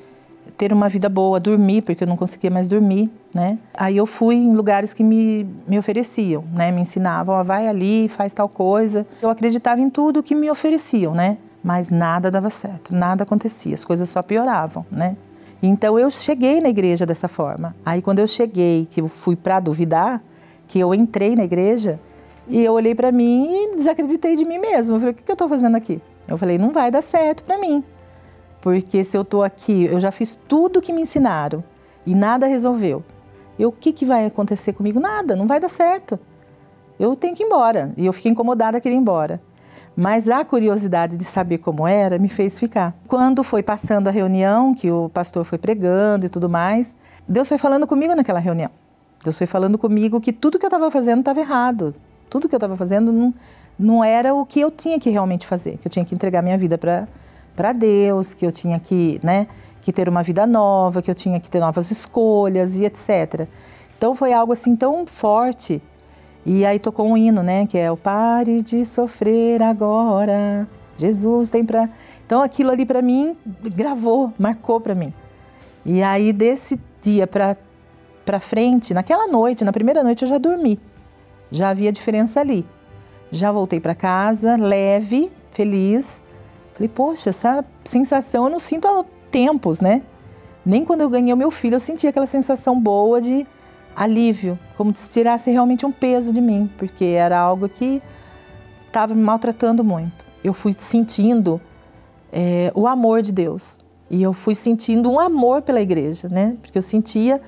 [0.56, 3.58] ter uma vida boa, dormir, porque eu não conseguia mais dormir, né?
[3.74, 6.70] Aí eu fui em lugares que me, me ofereciam, né?
[6.72, 9.06] Me ensinavam, ó, vai ali, faz tal coisa.
[9.22, 11.38] Eu acreditava em tudo que me ofereciam, né?
[11.62, 15.16] Mas nada dava certo, nada acontecia, as coisas só pioravam, né?
[15.62, 17.74] Então eu cheguei na igreja dessa forma.
[17.84, 20.22] Aí quando eu cheguei, que eu fui para duvidar,
[20.68, 21.98] que eu entrei na igreja,
[22.46, 24.96] e eu olhei para mim e desacreditei de mim mesma.
[24.96, 26.00] Eu falei, o que eu estou fazendo aqui?
[26.26, 27.82] Eu falei, não vai dar certo para mim.
[28.60, 31.62] Porque se eu estou aqui, eu já fiz tudo que me ensinaram
[32.06, 33.04] e nada resolveu.
[33.58, 35.00] E o que, que vai acontecer comigo?
[35.00, 36.18] Nada, não vai dar certo.
[36.98, 37.92] Eu tenho que ir embora.
[37.96, 39.40] E eu fiquei incomodada, querer ir embora.
[39.96, 42.94] Mas a curiosidade de saber como era me fez ficar.
[43.06, 46.94] Quando foi passando a reunião, que o pastor foi pregando e tudo mais,
[47.28, 48.70] Deus foi falando comigo naquela reunião.
[49.22, 51.94] Deus foi falando comigo que tudo que eu estava fazendo estava errado.
[52.30, 53.34] Tudo que eu estava fazendo não,
[53.78, 56.58] não era o que eu tinha que realmente fazer, que eu tinha que entregar minha
[56.58, 59.46] vida para Deus, que eu tinha que, né,
[59.80, 63.48] que ter uma vida nova, que eu tinha que ter novas escolhas e etc.
[63.96, 65.82] Então foi algo assim tão forte.
[66.46, 70.68] E aí tocou um hino, né, que é o pare de sofrer agora.
[70.96, 71.88] Jesus tem para
[72.26, 73.36] Então aquilo ali para mim
[73.74, 75.12] gravou, marcou para mim.
[75.84, 77.56] E aí desse dia para
[78.28, 80.78] para frente, naquela noite, na primeira noite eu já dormi.
[81.50, 82.66] Já havia diferença ali.
[83.30, 86.22] Já voltei para casa leve, feliz,
[86.74, 90.02] Falei, poxa, essa sensação eu não sinto há tempos, né?
[90.64, 93.44] Nem quando eu ganhei o meu filho eu senti aquela sensação boa de
[93.96, 98.00] alívio, como se tirasse realmente um peso de mim, porque era algo que
[98.86, 100.24] estava me maltratando muito.
[100.44, 101.60] Eu fui sentindo
[102.30, 103.80] é, o amor de Deus.
[104.08, 106.56] E eu fui sentindo um amor pela igreja, né?
[106.62, 107.40] Porque eu sentia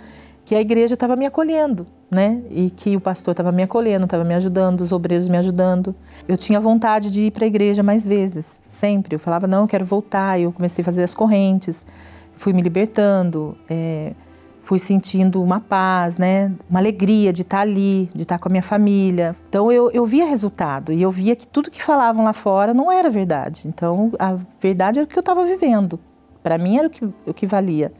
[0.50, 2.42] que a igreja estava me acolhendo, né?
[2.50, 5.94] E que o pastor estava me acolhendo, estava me ajudando, os obreiros me ajudando.
[6.26, 9.14] Eu tinha vontade de ir para a igreja mais vezes, sempre.
[9.14, 10.40] Eu falava, não, eu quero voltar.
[10.40, 11.86] Eu comecei a fazer as correntes,
[12.34, 14.12] fui me libertando, é,
[14.60, 16.52] fui sentindo uma paz, né?
[16.68, 19.36] Uma alegria de estar ali, de estar com a minha família.
[19.48, 22.90] Então eu, eu via resultado e eu via que tudo que falavam lá fora não
[22.90, 23.68] era verdade.
[23.68, 26.00] Então a verdade era o que eu estava vivendo.
[26.42, 27.92] Para mim era o que, o que valia.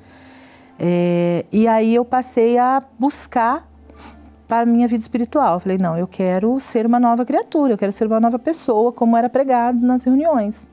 [0.83, 3.69] É, e aí eu passei a buscar
[4.49, 5.55] para a minha vida espiritual.
[5.55, 8.91] Eu falei, não, eu quero ser uma nova criatura, eu quero ser uma nova pessoa,
[8.91, 10.71] como era pregado nas reuniões.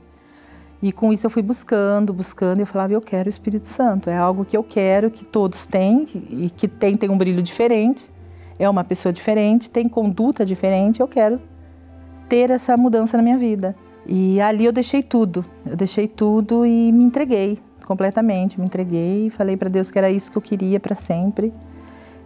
[0.82, 4.10] E com isso eu fui buscando, buscando, e eu falava, eu quero o Espírito Santo.
[4.10, 8.10] É algo que eu quero, que todos têm, e que tem, tem um brilho diferente,
[8.58, 11.42] é uma pessoa diferente, tem conduta diferente, eu quero
[12.30, 13.76] ter essa mudança na minha vida.
[14.06, 19.30] E ali eu deixei tudo, eu deixei tudo e me entreguei completamente, me entreguei e
[19.30, 21.54] falei para Deus que era isso que eu queria para sempre.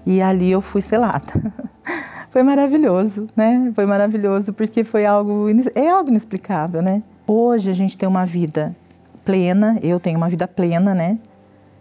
[0.04, 1.54] E ali eu fui selada.
[2.32, 3.72] foi maravilhoso, né?
[3.76, 5.46] Foi maravilhoso porque foi algo
[5.76, 7.04] é algo inexplicável, né?
[7.28, 8.76] Hoje a gente tem uma vida
[9.24, 11.20] plena, eu tenho uma vida plena, né?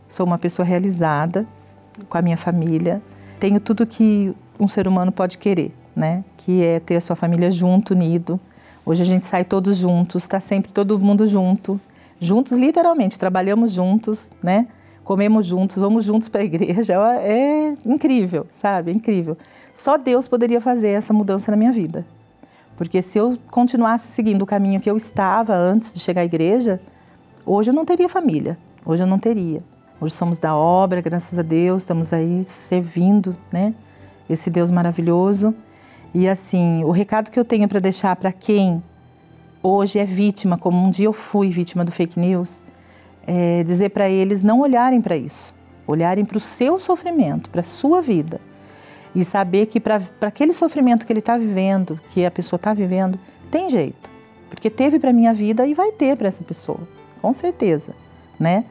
[0.06, 1.46] Sou uma pessoa realizada
[2.06, 3.00] com a minha família.
[3.38, 6.22] Tenho tudo que um ser humano pode querer, né?
[6.36, 8.38] Que é ter a sua família junto, unido.
[8.84, 11.80] Hoje a gente sai todos juntos, está sempre todo mundo junto
[12.20, 14.68] juntos literalmente, trabalhamos juntos, né?
[15.02, 16.94] Comemos juntos, vamos juntos para a igreja.
[17.18, 18.92] É incrível, sabe?
[18.92, 19.36] É incrível.
[19.74, 22.06] Só Deus poderia fazer essa mudança na minha vida.
[22.76, 26.80] Porque se eu continuasse seguindo o caminho que eu estava antes de chegar à igreja,
[27.44, 28.56] hoje eu não teria família.
[28.84, 29.62] Hoje eu não teria.
[30.00, 33.74] Hoje somos da obra, graças a Deus, estamos aí servindo, né?
[34.28, 35.54] Esse Deus maravilhoso.
[36.14, 38.82] E assim, o recado que eu tenho para deixar para quem
[39.62, 42.62] hoje é vítima, como um dia eu fui vítima do fake news,
[43.26, 45.54] é dizer para eles não olharem para isso,
[45.86, 48.40] olharem para o seu sofrimento, para a sua vida
[49.14, 53.18] e saber que para aquele sofrimento que ele está vivendo, que a pessoa está vivendo,
[53.50, 54.10] tem jeito,
[54.48, 56.80] porque teve para minha vida e vai ter para essa pessoa,
[57.20, 57.92] com certeza,
[58.38, 58.64] né?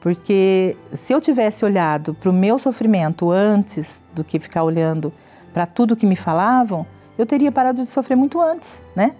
[0.00, 5.12] Porque se eu tivesse olhado para o meu sofrimento antes do que ficar olhando
[5.52, 9.16] para tudo que me falavam, eu teria parado de sofrer muito antes, né?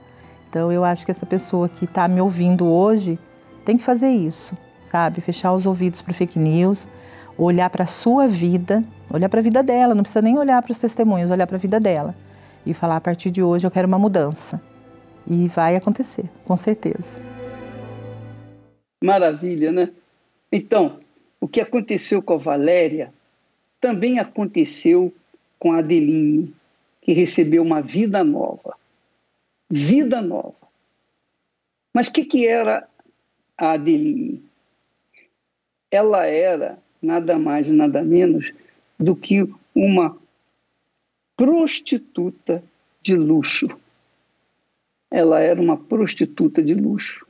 [0.57, 3.19] Então eu acho que essa pessoa que está me ouvindo hoje
[3.63, 5.21] tem que fazer isso, sabe?
[5.21, 6.89] Fechar os ouvidos para fake news,
[7.37, 10.73] olhar para a sua vida, olhar para a vida dela, não precisa nem olhar para
[10.73, 12.15] os testemunhos, olhar para a vida dela
[12.65, 14.59] e falar a partir de hoje eu quero uma mudança.
[15.27, 17.21] E vai acontecer, com certeza.
[19.05, 19.91] Maravilha, né?
[20.51, 21.01] Então,
[21.39, 23.13] o que aconteceu com a Valéria
[23.79, 25.13] também aconteceu
[25.59, 26.55] com a Adeline,
[27.03, 28.75] que recebeu uma vida nova
[29.71, 30.55] vida nova.
[31.93, 32.89] Mas o que, que era
[33.57, 34.45] a Adeline?
[35.91, 38.53] Ela era nada mais, nada menos
[38.99, 40.17] do que uma
[41.37, 42.63] prostituta
[43.01, 43.69] de luxo.
[45.11, 47.27] Ela era uma prostituta de luxo.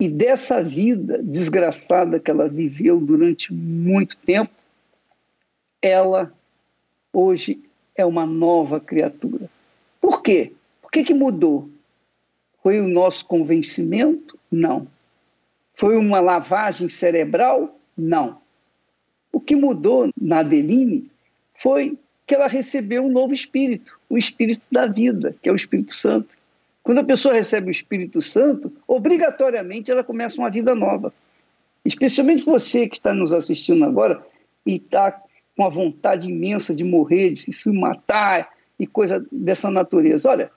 [0.00, 4.52] E dessa vida desgraçada que ela viveu durante muito tempo,
[5.82, 6.32] ela
[7.12, 7.60] hoje
[7.96, 9.50] é uma nova criatura.
[10.00, 10.52] Por quê?
[10.88, 11.68] O que, que mudou?
[12.62, 14.38] Foi o nosso convencimento?
[14.50, 14.88] Não.
[15.74, 17.78] Foi uma lavagem cerebral?
[17.94, 18.38] Não.
[19.30, 21.10] O que mudou na Adeline
[21.54, 25.92] foi que ela recebeu um novo espírito, o espírito da vida, que é o Espírito
[25.92, 26.34] Santo.
[26.82, 31.12] Quando a pessoa recebe o Espírito Santo, obrigatoriamente ela começa uma vida nova.
[31.84, 34.24] Especialmente você que está nos assistindo agora
[34.64, 35.22] e está
[35.54, 38.48] com a vontade imensa de morrer, de se matar
[38.80, 40.30] e coisa dessa natureza.
[40.30, 40.50] Olha,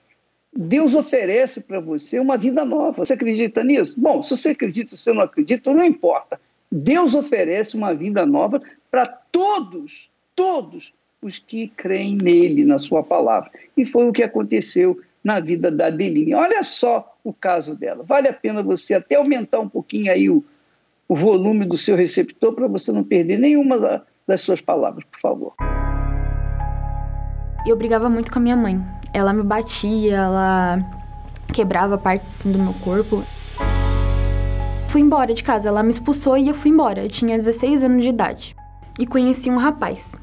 [0.54, 3.04] Deus oferece para você uma vida nova.
[3.04, 3.98] Você acredita nisso?
[3.98, 6.38] Bom, se você acredita, se você não acredita, não importa.
[6.70, 8.60] Deus oferece uma vida nova
[8.90, 13.50] para todos, todos os que creem nele, na sua palavra.
[13.76, 16.34] E foi o que aconteceu na vida da Adeline.
[16.34, 18.04] Olha só o caso dela.
[18.06, 20.44] Vale a pena você até aumentar um pouquinho aí o,
[21.08, 25.20] o volume do seu receptor para você não perder nenhuma da, das suas palavras, por
[25.20, 25.54] favor.
[27.66, 28.82] Eu brigava muito com a minha mãe
[29.12, 30.78] ela me batia, ela
[31.52, 33.22] quebrava partes assim do meu corpo.
[34.88, 37.04] Fui embora de casa, ela me expulsou e eu fui embora.
[37.04, 38.56] Eu tinha 16 anos de idade
[38.98, 40.18] e conheci um rapaz.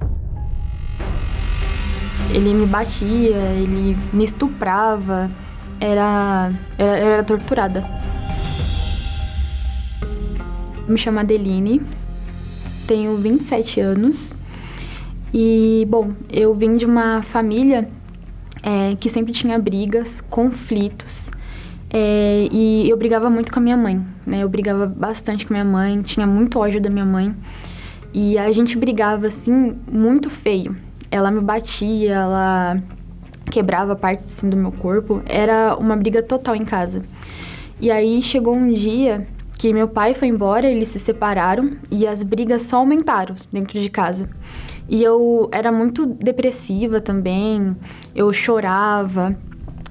[2.31, 5.29] Ele me batia, ele me estuprava,
[5.79, 7.83] era, era, era torturada.
[10.87, 11.81] Me chamo Adeline,
[12.87, 14.35] tenho 27 anos
[15.33, 17.87] e, bom, eu vim de uma família
[18.63, 21.29] é, que sempre tinha brigas, conflitos.
[21.91, 24.43] É, e eu brigava muito com a minha mãe, né?
[24.43, 27.35] Eu brigava bastante com a minha mãe, tinha muito ódio da minha mãe.
[28.13, 30.75] E a gente brigava assim, muito feio.
[31.11, 32.81] Ela me batia, ela
[33.49, 35.21] quebrava partes assim do meu corpo.
[35.25, 37.03] Era uma briga total em casa.
[37.81, 39.25] E aí chegou um dia
[39.57, 43.89] que meu pai foi embora, eles se separaram e as brigas só aumentaram dentro de
[43.89, 44.29] casa.
[44.89, 47.75] E eu era muito depressiva também,
[48.15, 49.37] eu chorava,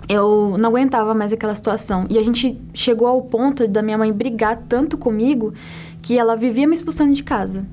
[0.09, 2.07] eu não aguentava mais aquela situação.
[2.11, 5.55] E a gente chegou ao ponto da minha mãe brigar tanto comigo
[6.03, 7.65] que ela vivia me expulsando de casa.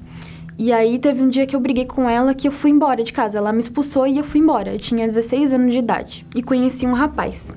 [0.58, 3.12] E aí teve um dia que eu briguei com ela que eu fui embora de
[3.12, 3.38] casa.
[3.38, 4.74] Ela me expulsou e eu fui embora.
[4.74, 7.56] Eu tinha 16 anos de idade e conheci um rapaz.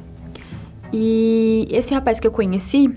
[0.92, 2.94] E esse rapaz que eu conheci,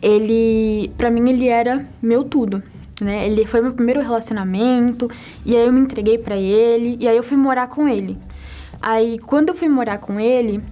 [0.00, 2.62] ele, para mim ele era meu tudo,
[3.04, 3.26] né?
[3.26, 5.10] Ele foi meu primeiro relacionamento
[5.44, 8.18] e aí eu me entreguei para ele e aí eu fui morar com ele.
[8.80, 10.62] Aí quando eu fui morar com ele,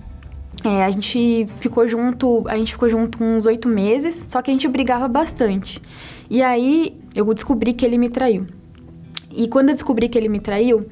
[0.65, 4.55] é, a gente ficou junto, a gente ficou junto uns oito meses, só que a
[4.55, 5.81] gente brigava bastante.
[6.29, 8.47] E aí eu descobri que ele me traiu.
[9.31, 10.89] E quando eu descobri que ele me traiu,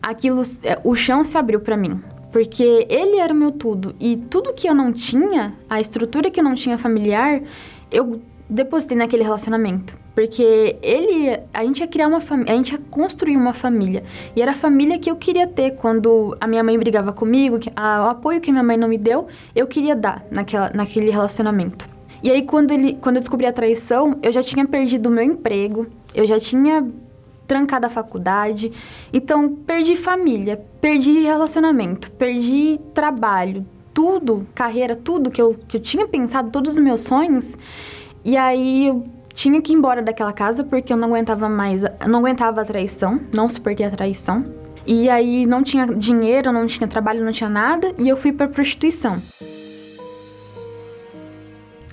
[0.00, 2.00] aquilo, é, o chão se abriu para mim,
[2.32, 6.40] porque ele era o meu tudo e tudo que eu não tinha, a estrutura que
[6.40, 7.42] eu não tinha familiar,
[7.90, 9.96] eu depositei naquele relacionamento.
[10.14, 14.02] Porque ele, a gente ia criar uma família, a gente ia construir uma família.
[14.34, 17.70] E era a família que eu queria ter quando a minha mãe brigava comigo, que,
[17.76, 21.88] a, o apoio que minha mãe não me deu, eu queria dar naquela, naquele relacionamento.
[22.22, 25.22] E aí, quando, ele, quando eu descobri a traição, eu já tinha perdido o meu
[25.22, 26.86] emprego, eu já tinha
[27.46, 28.72] trancado a faculdade.
[29.12, 36.06] Então, perdi família, perdi relacionamento, perdi trabalho, tudo, carreira, tudo que eu, que eu tinha
[36.06, 37.56] pensado, todos os meus sonhos.
[38.26, 42.18] E aí, eu tinha que ir embora daquela casa porque eu não aguentava mais, não
[42.18, 44.44] aguentava a traição, não suportei a traição.
[44.84, 48.48] E aí não tinha dinheiro, não tinha trabalho, não tinha nada, e eu fui para
[48.48, 49.22] prostituição.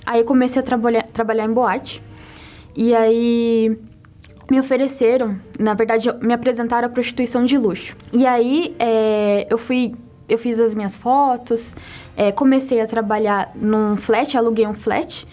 [0.04, 2.02] Aí eu comecei a trabalhar, trabalhar em boate.
[2.74, 3.78] E aí
[4.50, 7.96] me ofereceram, na verdade, me apresentaram a prostituição de luxo.
[8.12, 9.94] E aí é, eu fui,
[10.28, 11.76] eu fiz as minhas fotos,
[12.16, 15.28] é, comecei a trabalhar num flat, aluguei um flat.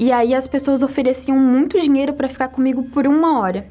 [0.00, 3.66] E aí as pessoas ofereciam muito dinheiro para ficar comigo por uma hora.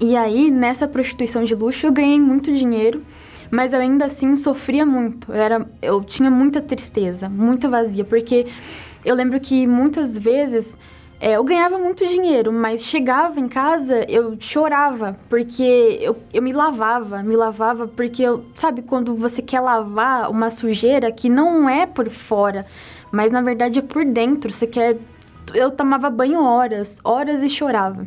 [0.00, 3.00] E aí, nessa prostituição de luxo, eu ganhei muito dinheiro,
[3.48, 5.32] mas eu ainda assim sofria muito.
[5.32, 8.48] Eu, era, eu tinha muita tristeza, muita vazia, porque
[9.04, 10.76] eu lembro que muitas vezes
[11.20, 16.52] é, eu ganhava muito dinheiro, mas chegava em casa, eu chorava, porque eu, eu me
[16.52, 21.86] lavava, me lavava, porque eu, sabe, quando você quer lavar uma sujeira que não é
[21.86, 22.66] por fora,
[23.12, 24.98] mas na verdade é por dentro, você quer
[25.54, 28.06] eu tomava banho horas, horas e chorava.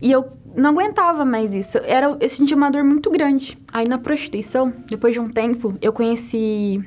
[0.00, 1.78] E eu não aguentava mais isso.
[1.84, 3.58] Era, eu sentia uma dor muito grande.
[3.72, 6.82] Aí na prostituição, depois de um tempo, eu conheci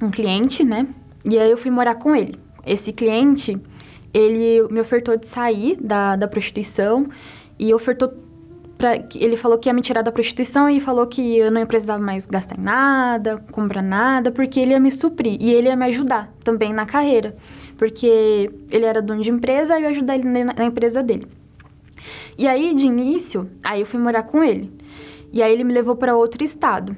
[0.00, 0.86] um cliente, né?
[1.28, 2.38] E aí eu fui morar com ele.
[2.66, 3.58] Esse cliente,
[4.12, 7.08] ele me ofertou de sair da, da prostituição
[7.58, 8.12] e ofertou
[8.76, 11.66] pra, ele falou que ia me tirar da prostituição e falou que eu não ia
[11.66, 15.76] precisar mais gastar em nada, comprar nada, porque ele ia me suprir e ele ia
[15.76, 17.34] me ajudar também na carreira
[17.76, 21.26] porque ele era dono de empresa e eu ajudei ele na, na empresa dele.
[22.36, 24.72] E aí, de início, aí eu fui morar com ele.
[25.32, 26.96] E aí ele me levou para outro estado.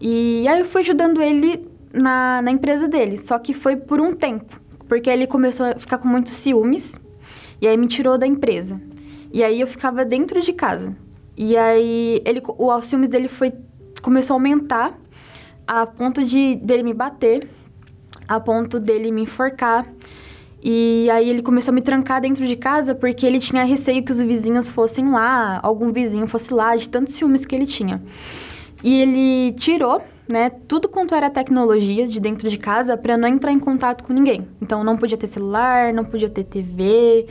[0.00, 4.12] E aí eu fui ajudando ele na, na empresa dele, só que foi por um
[4.12, 6.98] tempo, porque ele começou a ficar com muitos ciúmes
[7.60, 8.80] e aí me tirou da empresa.
[9.32, 10.94] E aí eu ficava dentro de casa.
[11.36, 13.52] E aí ele, o ciúmes dele foi
[14.02, 14.98] começou a aumentar
[15.66, 17.40] a ponto de dele me bater
[18.28, 19.86] a ponto dele me enforcar.
[20.66, 24.10] E aí ele começou a me trancar dentro de casa porque ele tinha receio que
[24.10, 28.02] os vizinhos fossem lá, algum vizinho fosse lá, de tantos ciúmes que ele tinha.
[28.82, 33.52] E ele tirou, né, tudo quanto era tecnologia de dentro de casa para não entrar
[33.52, 34.48] em contato com ninguém.
[34.58, 37.26] Então não podia ter celular, não podia ter TV.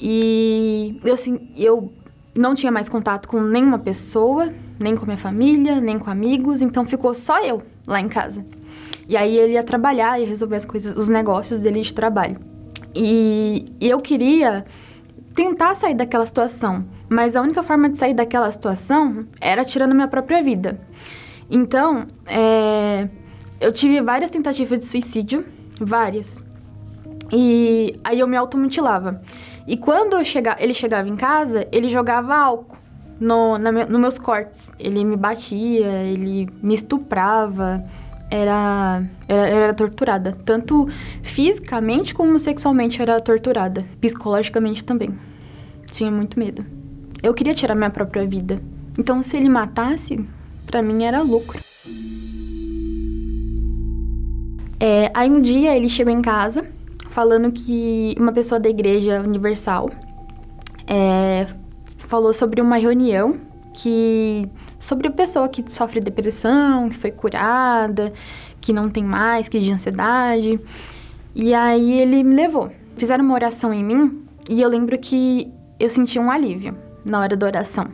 [0.00, 1.92] E eu assim, eu
[2.34, 4.50] não tinha mais contato com nenhuma pessoa,
[4.80, 8.42] nem com minha família, nem com amigos, então ficou só eu lá em casa.
[9.08, 12.38] E aí ele ia trabalhar e resolver as coisas, os negócios dele de trabalho.
[12.94, 14.64] E, e eu queria
[15.34, 20.08] tentar sair daquela situação, mas a única forma de sair daquela situação era tirando minha
[20.08, 20.80] própria vida.
[21.50, 23.08] Então, é,
[23.60, 25.44] eu tive várias tentativas de suicídio,
[25.80, 26.42] várias.
[27.32, 29.20] E aí eu me automutilava.
[29.66, 32.76] E quando chega, ele chegava em casa, ele jogava álcool
[33.20, 34.72] no, na, no meus cortes.
[34.78, 37.84] Ele me batia, ele me estuprava
[38.30, 40.36] era, era, era torturada.
[40.44, 40.88] Tanto
[41.22, 43.84] fisicamente como sexualmente era torturada.
[44.00, 45.14] Psicologicamente também.
[45.90, 46.64] Tinha muito medo.
[47.22, 48.60] Eu queria tirar minha própria vida.
[48.98, 50.24] Então, se ele matasse,
[50.66, 51.60] para mim era lucro.
[54.78, 56.66] É, aí um dia ele chegou em casa
[57.10, 59.90] falando que uma pessoa da Igreja Universal
[60.86, 61.46] é,
[61.96, 63.38] falou sobre uma reunião
[63.72, 64.48] que
[64.86, 68.12] sobre a pessoa que sofre depressão, que foi curada,
[68.60, 70.60] que não tem mais, que de ansiedade.
[71.34, 72.70] E aí ele me levou.
[72.96, 77.36] Fizeram uma oração em mim e eu lembro que eu senti um alívio na hora
[77.36, 77.88] da oração.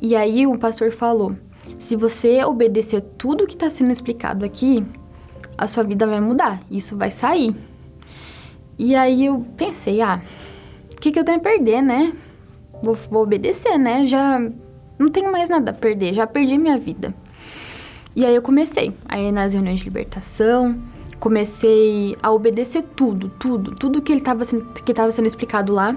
[0.00, 1.34] E aí o pastor falou:
[1.80, 4.86] se você obedecer tudo que está sendo explicado aqui,
[5.58, 7.56] a sua vida vai mudar, isso vai sair.
[8.78, 10.22] E aí eu pensei, ah,
[10.92, 12.12] o que, que eu tenho a perder, né?
[12.80, 14.06] Vou, vou obedecer, né?
[14.06, 14.40] Já
[14.98, 17.14] não tenho mais nada a perder, já perdi minha vida.
[18.16, 20.80] E aí eu comecei, aí nas reuniões de libertação,
[21.18, 25.96] comecei a obedecer tudo, tudo, tudo que ele estava sendo, que estava sendo explicado lá,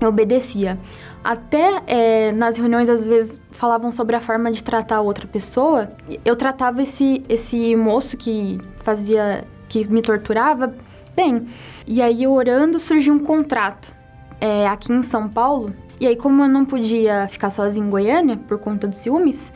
[0.00, 0.78] eu obedecia.
[1.22, 5.92] Até é, nas reuniões, às vezes, falavam sobre a forma de tratar outra pessoa.
[6.24, 10.74] Eu tratava esse, esse moço que fazia, que me torturava,
[11.14, 11.46] bem.
[11.86, 13.94] E aí, orando, surgiu um contrato
[14.40, 15.74] é, aqui em São Paulo.
[16.00, 19.52] E aí, como eu não podia ficar sozinha em Goiânia, por conta dos ciúmes,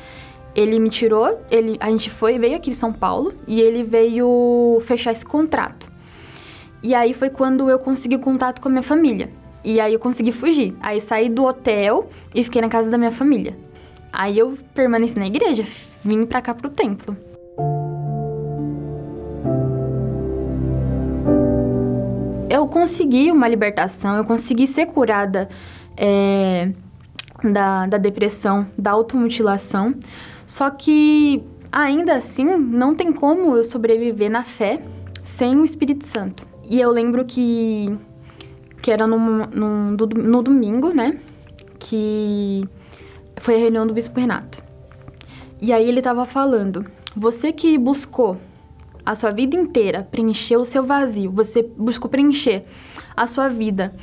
[0.55, 4.79] ele me tirou, ele, a gente foi, veio aqui em São Paulo e ele veio
[4.85, 5.91] fechar esse contrato.
[6.83, 9.31] E aí foi quando eu consegui contato com a minha família.
[9.65, 10.75] E aí eu consegui fugir.
[10.81, 13.57] Aí saí do hotel e fiquei na casa da minha família.
[14.13, 15.65] Aí eu permaneci na igreja,
[16.05, 17.17] vim pra cá pro templo.
[22.51, 25.49] Eu consegui uma libertação, eu consegui ser curada
[25.97, 26.71] é,
[27.43, 29.95] da, da depressão, da automutilação.
[30.47, 34.81] Só que ainda assim não tem como eu sobreviver na fé
[35.23, 36.47] sem o Espírito Santo.
[36.69, 37.97] E eu lembro que
[38.81, 39.47] que era num,
[39.97, 41.19] no domingo, né?
[41.79, 42.69] Que
[43.39, 44.63] foi a reunião do Bispo Renato.
[45.61, 46.85] E aí ele estava falando:
[47.17, 48.37] você que buscou
[49.05, 52.65] a sua vida inteira preencher o seu vazio, você buscou preencher
[53.17, 53.95] a sua vida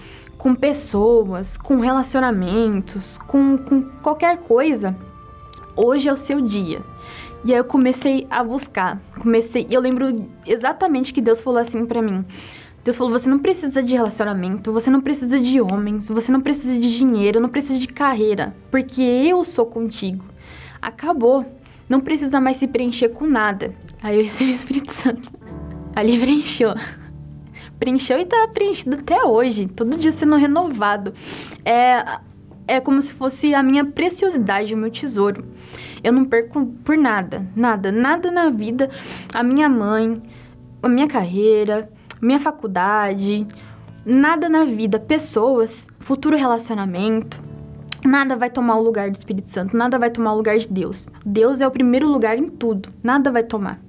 [0.42, 4.98] com pessoas, com relacionamentos, com, com qualquer coisa,
[5.76, 6.82] hoje é o seu dia.
[7.46, 12.02] E aí eu comecei a buscar, comecei, eu lembro exatamente que Deus falou assim para
[12.02, 12.26] mim:
[12.84, 16.74] Deus falou: você não precisa de relacionamento, você não precisa de homens, você não precisa
[16.74, 20.26] de dinheiro, não precisa de carreira, porque eu sou contigo.
[20.82, 21.46] Acabou.
[21.88, 23.74] Não precisa mais se preencher com nada.
[24.02, 25.30] Aí eu recebi o Espírito Santo.
[25.96, 26.74] Ali preencheu.
[27.82, 31.16] Preencheu e tá preenchido até hoje, todo dia sendo renovado.
[31.66, 32.20] É,
[32.68, 35.44] é como se fosse a minha preciosidade, o meu tesouro.
[36.04, 38.88] Eu não perco por nada, nada, nada na vida.
[39.34, 40.22] A minha mãe,
[40.84, 41.90] a minha carreira,
[42.22, 43.48] minha faculdade,
[44.06, 47.42] nada na vida, pessoas, futuro relacionamento,
[48.06, 51.10] nada vai tomar o lugar do Espírito Santo, nada vai tomar o lugar de Deus.
[51.26, 53.80] Deus é o primeiro lugar em tudo, nada vai tomar.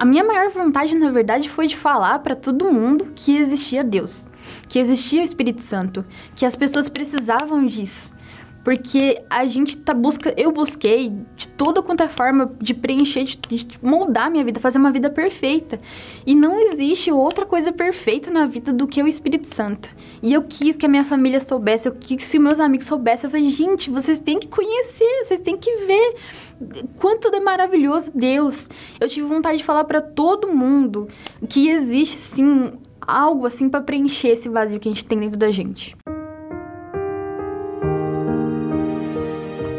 [0.00, 4.26] A minha maior vontade, na verdade, foi de falar para todo mundo que existia Deus,
[4.66, 8.14] que existia o Espírito Santo, que as pessoas precisavam disso.
[8.62, 13.36] Porque a gente tá busca, eu busquei de toda quanto é forma de preencher, de,
[13.38, 15.78] de moldar minha vida, fazer uma vida perfeita.
[16.26, 19.96] E não existe outra coisa perfeita na vida do que o Espírito Santo.
[20.22, 23.28] E eu quis que a minha família soubesse, eu quis que meus amigos soubessem.
[23.28, 26.14] Eu falei, gente, vocês têm que conhecer, vocês têm que ver
[26.98, 28.68] quanto é maravilhoso Deus.
[29.00, 31.08] Eu tive vontade de falar para todo mundo
[31.48, 35.50] que existe sim algo assim para preencher esse vazio que a gente tem dentro da
[35.50, 35.96] gente.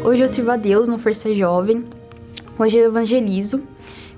[0.04, 1.84] Hoje eu sirvo a Deus no Força Jovem.
[2.58, 3.62] Hoje eu evangelizo.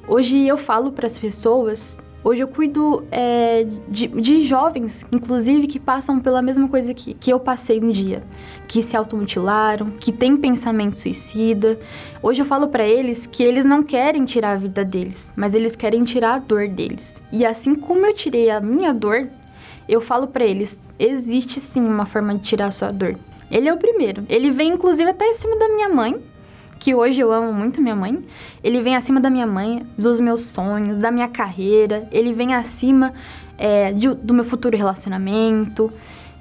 [0.09, 1.99] Hoje eu falo para as pessoas.
[2.24, 7.30] Hoje eu cuido é, de, de, jovens, inclusive, que passam pela mesma coisa que, que
[7.30, 8.22] eu passei um dia.
[8.66, 11.78] Que se automutilaram, que têm pensamento suicida.
[12.22, 15.76] Hoje eu falo para eles que eles não querem tirar a vida deles, mas eles
[15.76, 17.20] querem tirar a dor deles.
[17.30, 19.28] E assim como eu tirei a minha dor,
[19.87, 23.18] eu falo para eles: existe sim uma forma de tirar a sua dor.
[23.51, 24.25] Ele é o primeiro.
[24.29, 26.21] Ele vem, inclusive, até acima da minha mãe,
[26.79, 28.23] que hoje eu amo muito minha mãe.
[28.63, 32.09] Ele vem acima da minha mãe, dos meus sonhos, da minha carreira.
[32.11, 33.13] Ele vem acima
[33.57, 35.93] é, de, do meu futuro relacionamento.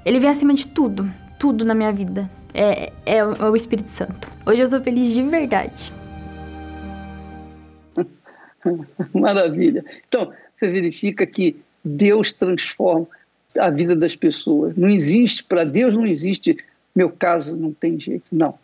[0.04, 2.30] Ele vem acima de tudo, tudo na minha vida.
[2.52, 4.30] É, é, é o Espírito Santo.
[4.46, 5.92] Hoje eu sou feliz de verdade.
[9.12, 9.84] Maravilha.
[10.08, 13.06] Então, você verifica que Deus transforma
[13.58, 14.76] a vida das pessoas.
[14.76, 16.56] Não existe, para Deus não existe
[16.94, 18.24] meu caso não tem jeito.
[18.30, 18.58] Não.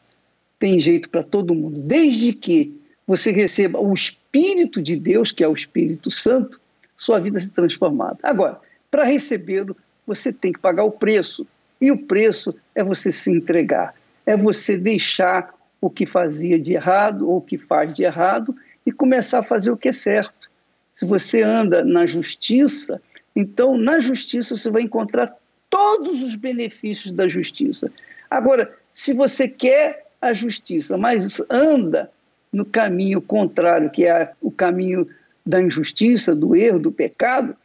[0.58, 1.80] Tem jeito para todo mundo.
[1.80, 6.60] Desde que você receba o Espírito de Deus, que é o Espírito Santo,
[6.96, 8.18] sua vida se transformada.
[8.22, 8.60] Agora,
[8.90, 9.76] para recebê-lo,
[10.06, 11.46] você tem que pagar o preço.
[11.80, 13.94] E o preço é você se entregar,
[14.26, 18.54] é você deixar o que fazia de errado ou o que faz de errado
[18.84, 20.50] e começar a fazer o que é certo.
[20.94, 23.00] Se você anda na justiça,
[23.34, 25.34] então na justiça você vai encontrar
[25.70, 27.90] todos os benefícios da justiça.
[28.30, 32.10] Agora, se você quer a justiça, mas anda
[32.52, 35.08] no caminho contrário, que é o caminho
[35.44, 37.56] da injustiça, do erro, do pecado,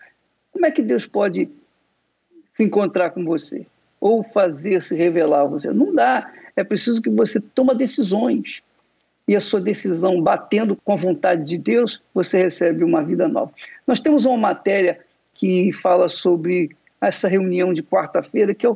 [0.52, 1.50] como é que Deus pode
[2.52, 3.66] se encontrar com você?
[4.00, 5.72] Ou fazer se revelar a você?
[5.72, 6.32] Não dá.
[6.56, 8.62] É preciso que você tome decisões.
[9.28, 13.52] E a sua decisão batendo com a vontade de Deus, você recebe uma vida nova.
[13.86, 15.00] Nós temos uma matéria
[15.34, 18.70] que fala sobre essa reunião de quarta-feira, que é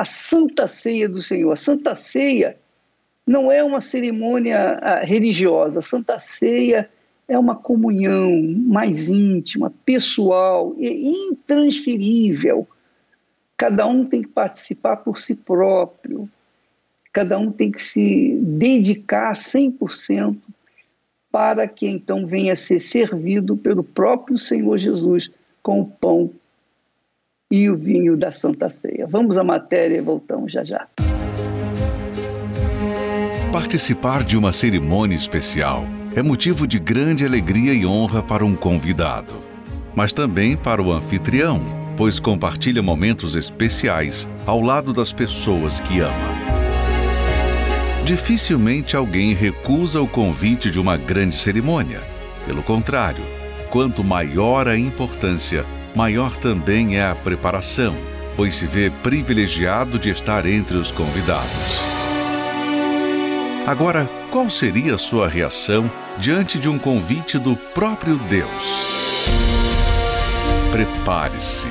[0.00, 1.52] a Santa Ceia do Senhor.
[1.52, 2.56] A Santa Ceia
[3.26, 5.80] não é uma cerimônia ah, religiosa.
[5.80, 6.88] A Santa Ceia
[7.28, 8.30] é uma comunhão
[8.66, 12.66] mais íntima, pessoal e intransferível.
[13.58, 16.26] Cada um tem que participar por si próprio,
[17.12, 20.38] cada um tem que se dedicar 100%
[21.30, 25.30] para que então venha a ser servido pelo próprio Senhor Jesus
[25.62, 26.30] com o pão
[27.50, 29.06] e o vinho da Santa Ceia.
[29.06, 30.86] Vamos à matéria e voltamos já já.
[33.52, 35.84] Participar de uma cerimônia especial
[36.14, 39.36] é motivo de grande alegria e honra para um convidado,
[39.94, 41.60] mas também para o anfitrião,
[41.96, 46.30] pois compartilha momentos especiais ao lado das pessoas que ama.
[48.04, 52.00] Dificilmente alguém recusa o convite de uma grande cerimônia.
[52.46, 53.22] Pelo contrário,
[53.70, 57.96] quanto maior a importância, maior também é a preparação,
[58.36, 61.50] pois se vê privilegiado de estar entre os convidados.
[63.66, 68.48] Agora, qual seria a sua reação diante de um convite do próprio Deus?
[70.72, 71.68] Prepare-se.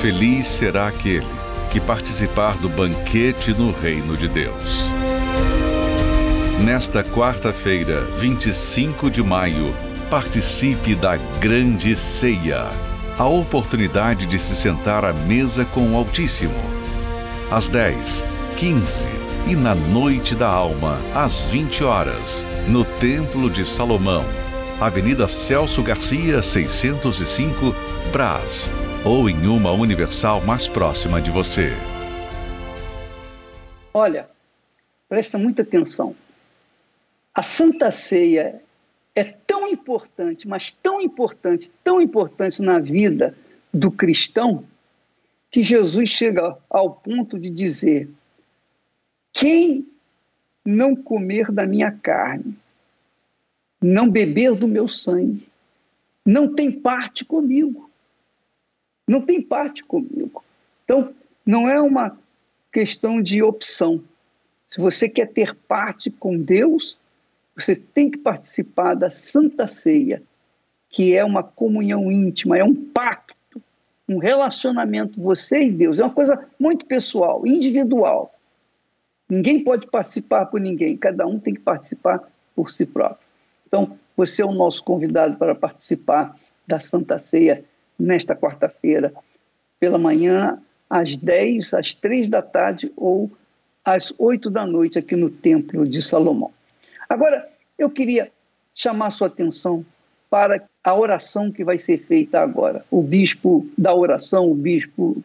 [0.00, 1.26] Feliz será aquele
[1.70, 4.84] que participar do banquete no reino de Deus.
[6.62, 9.74] Nesta quarta-feira, 25 de maio,
[10.10, 16.54] participe da Grande Ceia a oportunidade de se sentar à mesa com o Altíssimo.
[17.50, 18.24] Às 10,
[18.56, 19.08] 15
[19.46, 24.24] e na Noite da Alma, às 20 horas, no Templo de Salomão,
[24.80, 27.72] Avenida Celso Garcia, 605,
[28.10, 28.68] Brás,
[29.04, 31.72] ou em uma universal mais próxima de você.
[33.92, 34.28] Olha,
[35.08, 36.16] presta muita atenção.
[37.32, 38.63] A Santa Ceia
[39.64, 43.36] tão importante, mas tão importante, tão importante na vida
[43.72, 44.64] do cristão,
[45.50, 48.10] que Jesus chega ao ponto de dizer:
[49.32, 49.88] quem
[50.64, 52.56] não comer da minha carne,
[53.80, 55.48] não beber do meu sangue,
[56.24, 57.90] não tem parte comigo.
[59.06, 60.42] Não tem parte comigo.
[60.84, 62.18] Então, não é uma
[62.72, 64.02] questão de opção.
[64.68, 66.96] Se você quer ter parte com Deus,
[67.56, 70.22] você tem que participar da Santa Ceia,
[70.90, 73.62] que é uma comunhão íntima, é um pacto,
[74.08, 75.98] um relacionamento você e Deus.
[75.98, 78.34] É uma coisa muito pessoal, individual.
[79.28, 82.22] Ninguém pode participar por ninguém, cada um tem que participar
[82.54, 83.26] por si próprio.
[83.66, 87.64] Então, você é o nosso convidado para participar da Santa Ceia
[87.98, 89.12] nesta quarta-feira,
[89.80, 93.30] pela manhã, às 10, às 3 da tarde ou
[93.84, 96.52] às 8 da noite, aqui no Templo de Salomão.
[97.14, 97.48] Agora,
[97.78, 98.28] eu queria
[98.74, 99.86] chamar sua atenção
[100.28, 102.84] para a oração que vai ser feita agora.
[102.90, 105.22] O bispo da oração, o bispo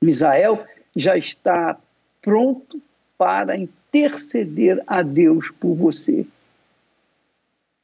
[0.00, 0.64] Misael,
[0.96, 1.76] já está
[2.22, 2.80] pronto
[3.18, 6.26] para interceder a Deus por você.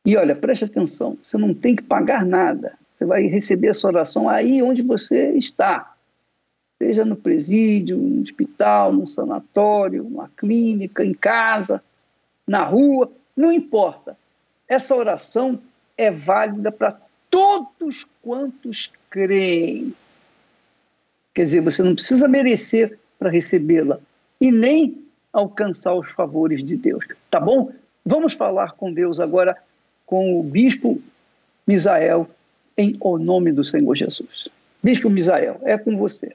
[0.06, 2.72] E olha, preste atenção, você não tem que pagar nada.
[2.94, 5.94] Você vai receber essa oração aí onde você está.
[6.78, 11.82] Seja no presídio, no hospital, no sanatório, numa clínica, em casa,
[12.46, 14.16] na rua, não importa.
[14.68, 15.60] Essa oração
[15.96, 16.98] é válida para
[17.30, 19.94] todos quantos creem.
[21.34, 23.98] Quer dizer, você não precisa merecer para recebê-la
[24.40, 27.04] e nem alcançar os favores de Deus.
[27.30, 27.72] Tá bom?
[28.04, 29.56] Vamos falar com Deus agora,
[30.06, 31.00] com o bispo
[31.66, 32.28] Misael,
[32.76, 34.48] em o nome do Senhor Jesus.
[34.82, 36.34] Bispo Misael, é com você.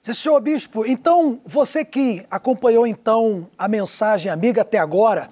[0.00, 5.28] Senhor Bispo, então você que acompanhou então a mensagem amiga até agora,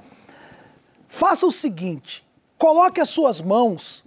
[1.08, 2.26] faça o seguinte:
[2.58, 4.04] coloque as suas mãos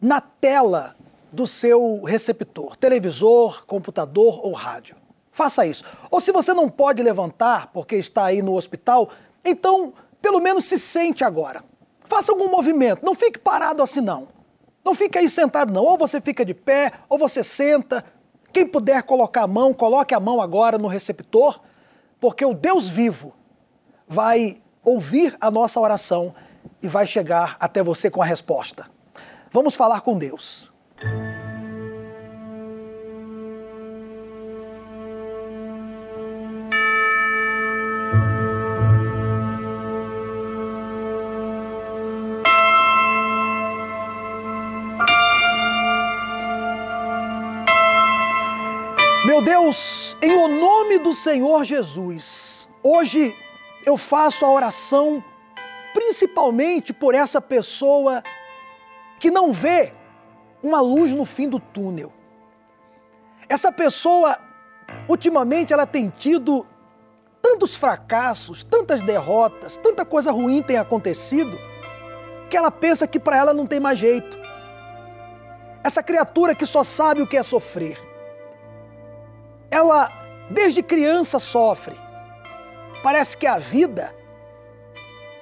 [0.00, 0.96] na tela
[1.32, 4.96] do seu receptor, televisor, computador ou rádio.
[5.30, 5.84] Faça isso.
[6.10, 9.08] Ou se você não pode levantar porque está aí no hospital,
[9.44, 11.64] então pelo menos se sente agora.
[12.04, 14.28] Faça algum movimento, não fique parado assim não.
[14.84, 18.04] Não fique aí sentado não, ou você fica de pé, ou você senta.
[18.52, 21.60] Quem puder colocar a mão, coloque a mão agora no receptor,
[22.18, 23.32] porque o Deus vivo
[24.08, 26.34] vai ouvir a nossa oração
[26.82, 28.86] e vai chegar até você com a resposta.
[29.52, 30.70] Vamos falar com Deus.
[49.26, 53.34] Meu Deus, em o nome do Senhor Jesus, hoje
[53.84, 55.22] eu faço a oração
[55.92, 58.22] principalmente por essa pessoa
[59.18, 59.92] que não vê
[60.62, 62.12] uma luz no fim do túnel.
[63.48, 64.38] Essa pessoa,
[65.08, 66.66] ultimamente, ela tem tido
[67.42, 71.58] tantos fracassos, tantas derrotas, tanta coisa ruim tem acontecido,
[72.48, 74.38] que ela pensa que para ela não tem mais jeito.
[75.82, 77.98] Essa criatura que só sabe o que é sofrer.
[79.70, 80.10] Ela,
[80.50, 81.96] desde criança, sofre
[83.02, 84.14] parece que a vida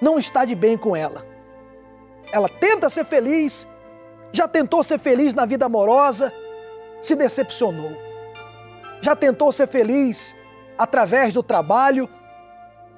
[0.00, 1.26] não está de bem com ela.
[2.32, 3.68] Ela tenta ser feliz,
[4.32, 6.32] já tentou ser feliz na vida amorosa,
[7.00, 7.96] se decepcionou.
[9.00, 10.36] Já tentou ser feliz
[10.76, 12.08] através do trabalho,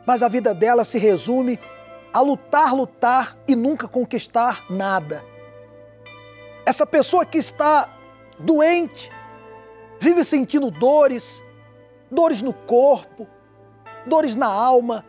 [0.07, 1.59] mas a vida dela se resume
[2.13, 5.25] a lutar, lutar e nunca conquistar nada.
[6.67, 7.97] Essa pessoa que está
[8.39, 9.11] doente,
[9.99, 11.45] vive sentindo dores,
[12.11, 13.29] dores no corpo,
[14.07, 15.05] dores na alma,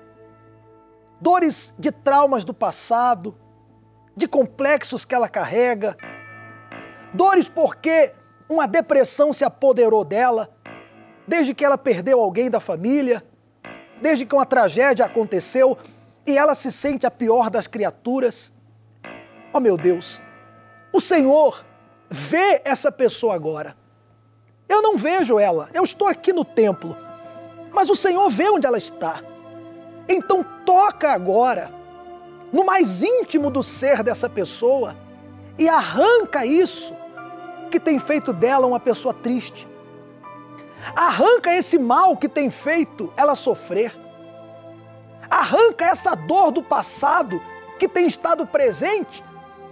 [1.20, 3.38] dores de traumas do passado,
[4.16, 5.96] de complexos que ela carrega,
[7.14, 8.14] dores porque
[8.50, 10.50] uma depressão se apoderou dela,
[11.28, 13.24] desde que ela perdeu alguém da família,
[14.02, 15.78] desde que uma tragédia aconteceu
[16.26, 18.52] e ela se sente a pior das criaturas.
[19.54, 20.22] Oh meu Deus,
[20.94, 21.66] o Senhor
[22.10, 23.76] vê essa pessoa agora.
[24.68, 27.11] Eu não vejo ela, eu estou aqui no templo
[27.72, 29.22] mas o Senhor vê onde ela está.
[30.08, 31.72] Então toca agora
[32.52, 34.96] no mais íntimo do ser dessa pessoa
[35.58, 36.94] e arranca isso
[37.70, 39.68] que tem feito dela uma pessoa triste.
[40.96, 43.96] Arranca esse mal que tem feito ela sofrer.
[45.30, 47.42] Arranca essa dor do passado
[47.80, 49.24] que tem estado presente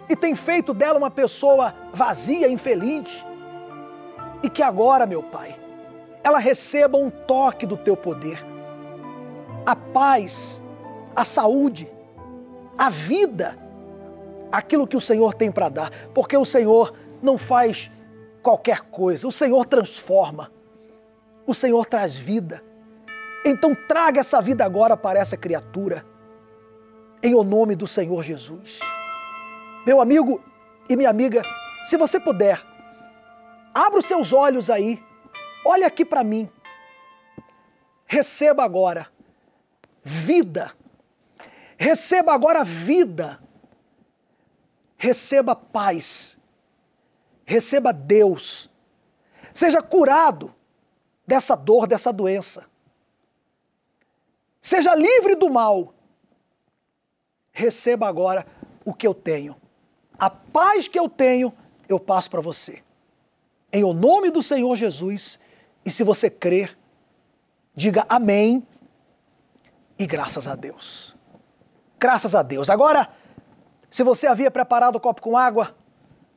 [0.07, 3.25] e tem feito dela uma pessoa vazia, infeliz.
[4.41, 5.58] E que agora, meu Pai,
[6.23, 8.43] ela receba um toque do teu poder.
[9.65, 10.61] A paz,
[11.15, 11.89] a saúde,
[12.77, 13.57] a vida,
[14.51, 17.91] aquilo que o Senhor tem para dar, porque o Senhor não faz
[18.41, 20.51] qualquer coisa, o Senhor transforma,
[21.45, 22.63] o Senhor traz vida.
[23.45, 26.05] Então traga essa vida agora para essa criatura,
[27.23, 28.79] em o nome do Senhor Jesus.
[29.85, 30.41] Meu amigo
[30.89, 31.41] e minha amiga,
[31.83, 32.61] se você puder,
[33.73, 35.01] abra os seus olhos aí
[35.65, 36.49] Olha aqui para mim.
[38.05, 39.07] Receba agora
[40.01, 40.71] vida.
[41.77, 43.39] Receba agora vida.
[44.97, 46.37] Receba paz.
[47.45, 48.69] Receba Deus.
[49.53, 50.53] Seja curado
[51.25, 52.65] dessa dor, dessa doença.
[54.61, 55.93] Seja livre do mal.
[57.51, 58.45] Receba agora
[58.85, 59.55] o que eu tenho.
[60.17, 61.53] A paz que eu tenho,
[61.87, 62.83] eu passo para você.
[63.71, 65.39] Em o nome do Senhor Jesus
[65.89, 66.77] e se você crer,
[67.73, 68.63] diga amém
[69.97, 71.15] e graças a Deus.
[71.97, 72.69] Graças a Deus.
[72.69, 73.09] Agora,
[73.89, 75.75] se você havia preparado o copo com água,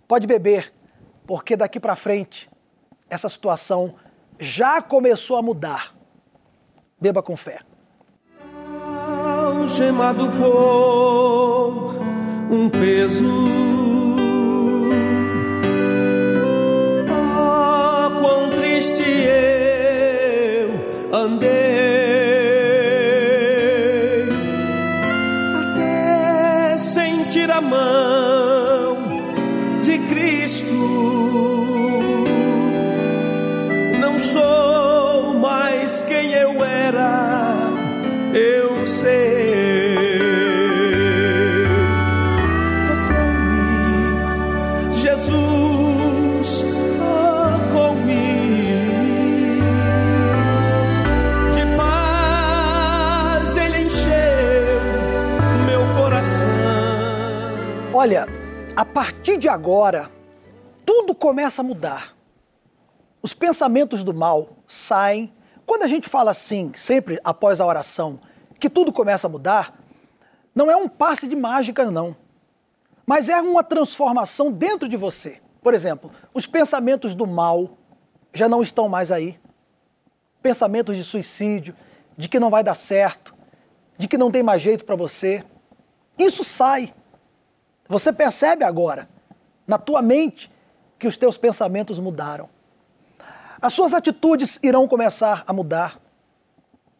[0.09, 0.72] pode beber,
[1.26, 2.50] porque daqui para frente
[3.11, 3.94] essa situação
[4.40, 5.94] já começou a mudar.
[6.98, 7.61] Beba com fé.
[9.61, 12.00] Algemado por
[12.50, 13.62] um peso
[19.03, 19.51] see it.
[58.03, 58.26] Olha,
[58.74, 60.11] a partir de agora,
[60.84, 62.16] tudo começa a mudar.
[63.22, 65.32] Os pensamentos do mal saem.
[65.64, 68.18] Quando a gente fala assim, sempre após a oração,
[68.59, 69.78] que tudo começa a mudar,
[70.53, 72.16] não é um passe de mágica, não.
[73.07, 75.40] Mas é uma transformação dentro de você.
[75.62, 77.78] Por exemplo, os pensamentos do mal
[78.34, 79.38] já não estão mais aí.
[80.42, 81.72] Pensamentos de suicídio,
[82.18, 83.32] de que não vai dar certo,
[83.96, 85.44] de que não tem mais jeito para você.
[86.18, 86.92] Isso sai.
[87.93, 89.07] Você percebe agora,
[89.66, 90.51] na tua mente,
[90.99, 92.49] que os teus pensamentos mudaram.
[93.61, 96.01] As suas atitudes irão começar a mudar,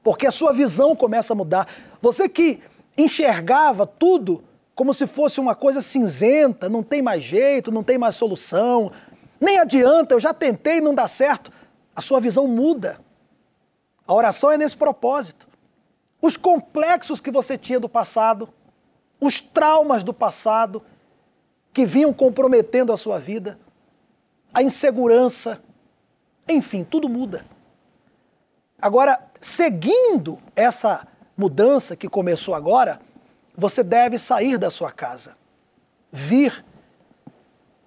[0.03, 1.67] porque a sua visão começa a mudar.
[2.03, 2.63] Você que
[2.99, 8.15] enxergava tudo como se fosse uma coisa cinzenta, não tem mais jeito, não tem mais
[8.15, 8.93] solução,
[9.41, 11.51] nem adianta, eu já tentei, não dá certo.
[11.97, 13.01] A sua visão muda.
[14.07, 15.49] A oração é nesse propósito.
[16.21, 18.47] Os complexos que você tinha do passado,
[19.23, 20.83] os traumas do passado
[21.73, 23.57] que vinham comprometendo a sua vida,
[24.53, 25.63] a insegurança,
[26.49, 27.47] enfim, tudo muda.
[28.81, 31.07] Agora, seguindo essa
[31.37, 33.01] mudança que começou agora,
[33.57, 35.37] você deve sair da sua casa,
[36.11, 36.65] vir.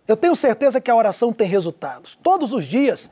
[0.08, 2.18] Eu tenho certeza que a oração tem resultados.
[2.24, 3.12] Todos os dias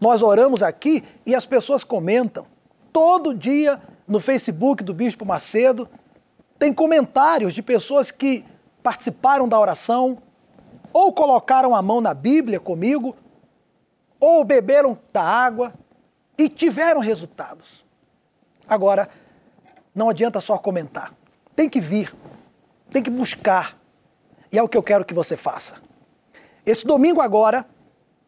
[0.00, 2.46] nós oramos aqui e as pessoas comentam.
[2.90, 3.78] Todo dia
[4.08, 5.86] no Facebook do Bispo Macedo
[6.62, 8.44] tem comentários de pessoas que
[8.84, 10.22] participaram da oração,
[10.92, 13.16] ou colocaram a mão na Bíblia comigo,
[14.20, 15.74] ou beberam da água
[16.38, 17.84] e tiveram resultados.
[18.68, 19.08] Agora,
[19.92, 21.12] não adianta só comentar.
[21.56, 22.14] Tem que vir,
[22.90, 23.76] tem que buscar.
[24.52, 25.82] E é o que eu quero que você faça.
[26.64, 27.66] Esse domingo agora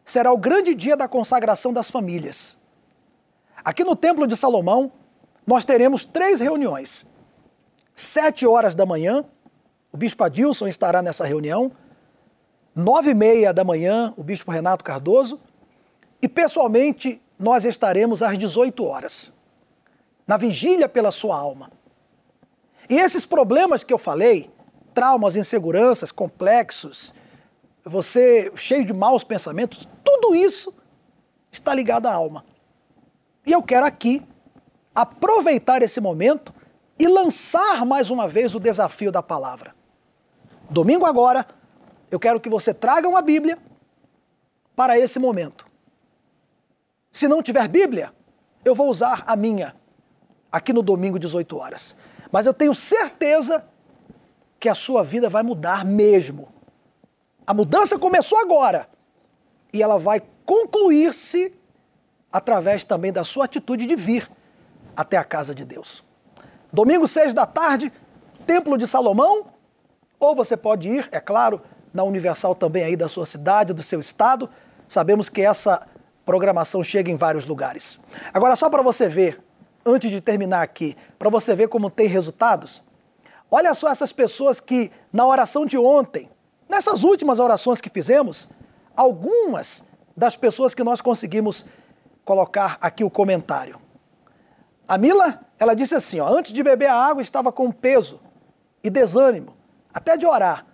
[0.03, 2.57] será o grande dia da consagração das famílias.
[3.63, 4.91] Aqui no Templo de Salomão,
[5.47, 7.07] nós teremos três reuniões.
[7.95, 9.23] Sete horas da manhã,
[9.89, 11.71] o Bispo Adilson estará nessa reunião.
[12.75, 15.39] Nove e meia da manhã, o Bispo Renato Cardoso.
[16.21, 19.31] E pessoalmente, nós estaremos às 18 horas,
[20.27, 21.71] na vigília pela sua alma.
[22.89, 24.51] E esses problemas que eu falei,
[24.93, 27.13] traumas, inseguranças, complexos,
[27.85, 30.73] você cheio de maus pensamentos, tudo isso
[31.49, 32.43] está ligado à alma.
[33.45, 34.21] E eu quero aqui
[34.93, 36.53] aproveitar esse momento
[36.97, 39.75] e lançar mais uma vez o desafio da palavra.
[40.69, 41.45] Domingo agora,
[42.09, 43.57] eu quero que você traga uma Bíblia
[44.75, 45.65] para esse momento.
[47.11, 48.13] Se não tiver Bíblia,
[48.63, 49.75] eu vou usar a minha
[50.51, 51.95] aqui no domingo, 18 horas.
[52.31, 53.65] Mas eu tenho certeza
[54.57, 56.47] que a sua vida vai mudar mesmo.
[57.45, 58.89] A mudança começou agora
[59.73, 61.53] e ela vai concluir-se
[62.31, 64.31] através também da sua atitude de vir
[64.95, 66.04] até a casa de Deus.
[66.75, 67.89] Domingo, seis da tarde,
[68.45, 69.45] Templo de Salomão,
[70.19, 71.61] ou você pode ir, é claro,
[71.93, 74.49] na Universal também aí da sua cidade, do seu estado.
[74.85, 75.87] Sabemos que essa
[76.25, 77.97] programação chega em vários lugares.
[78.33, 79.41] Agora, só para você ver,
[79.85, 82.83] antes de terminar aqui, para você ver como tem resultados,
[83.49, 86.29] olha só essas pessoas que, na oração de ontem,
[86.67, 88.49] nessas últimas orações que fizemos,
[88.97, 91.65] algumas das pessoas que nós conseguimos
[92.25, 93.79] colocar aqui o comentário.
[94.85, 98.19] A Mila, ela disse assim: ó, antes de beber a água estava com peso
[98.83, 99.55] e desânimo,
[99.93, 100.65] até de orar.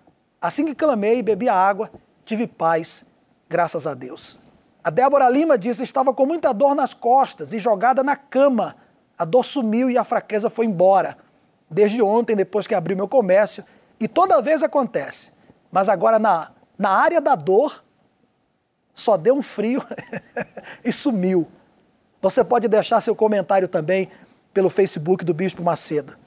[0.41, 1.91] Assim que clamei e bebi a água,
[2.25, 3.05] tive paz,
[3.47, 4.39] graças a Deus.
[4.84, 8.75] A Débora Lima disse: estava com muita dor nas costas e jogada na cama.
[9.17, 11.17] A dor sumiu e a fraqueza foi embora.
[11.69, 13.63] Desde ontem, depois que abri meu comércio,
[13.99, 15.32] e toda vez acontece.
[15.71, 17.84] Mas agora na, na área da dor,
[18.93, 19.82] só deu um frio
[20.84, 21.47] e sumiu.
[22.21, 24.09] Você pode deixar seu comentário também
[24.54, 26.18] pelo Facebook do Bispo Macedo.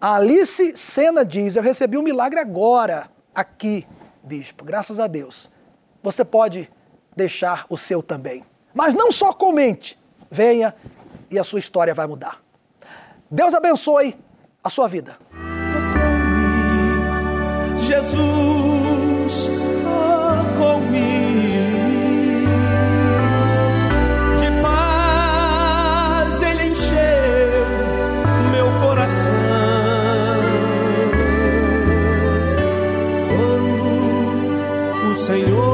[0.00, 3.86] A Alice Sena diz: Eu recebi um milagre agora, aqui,
[4.22, 5.50] Bispo, graças a Deus.
[6.02, 6.70] Você pode
[7.14, 8.44] deixar o seu também.
[8.74, 9.98] Mas não só comente,
[10.30, 10.74] venha
[11.30, 12.42] e a sua história vai mudar.
[13.30, 14.16] Deus abençoe
[14.62, 15.16] a sua vida.
[17.78, 18.45] Jesus,
[35.26, 35.65] Senhor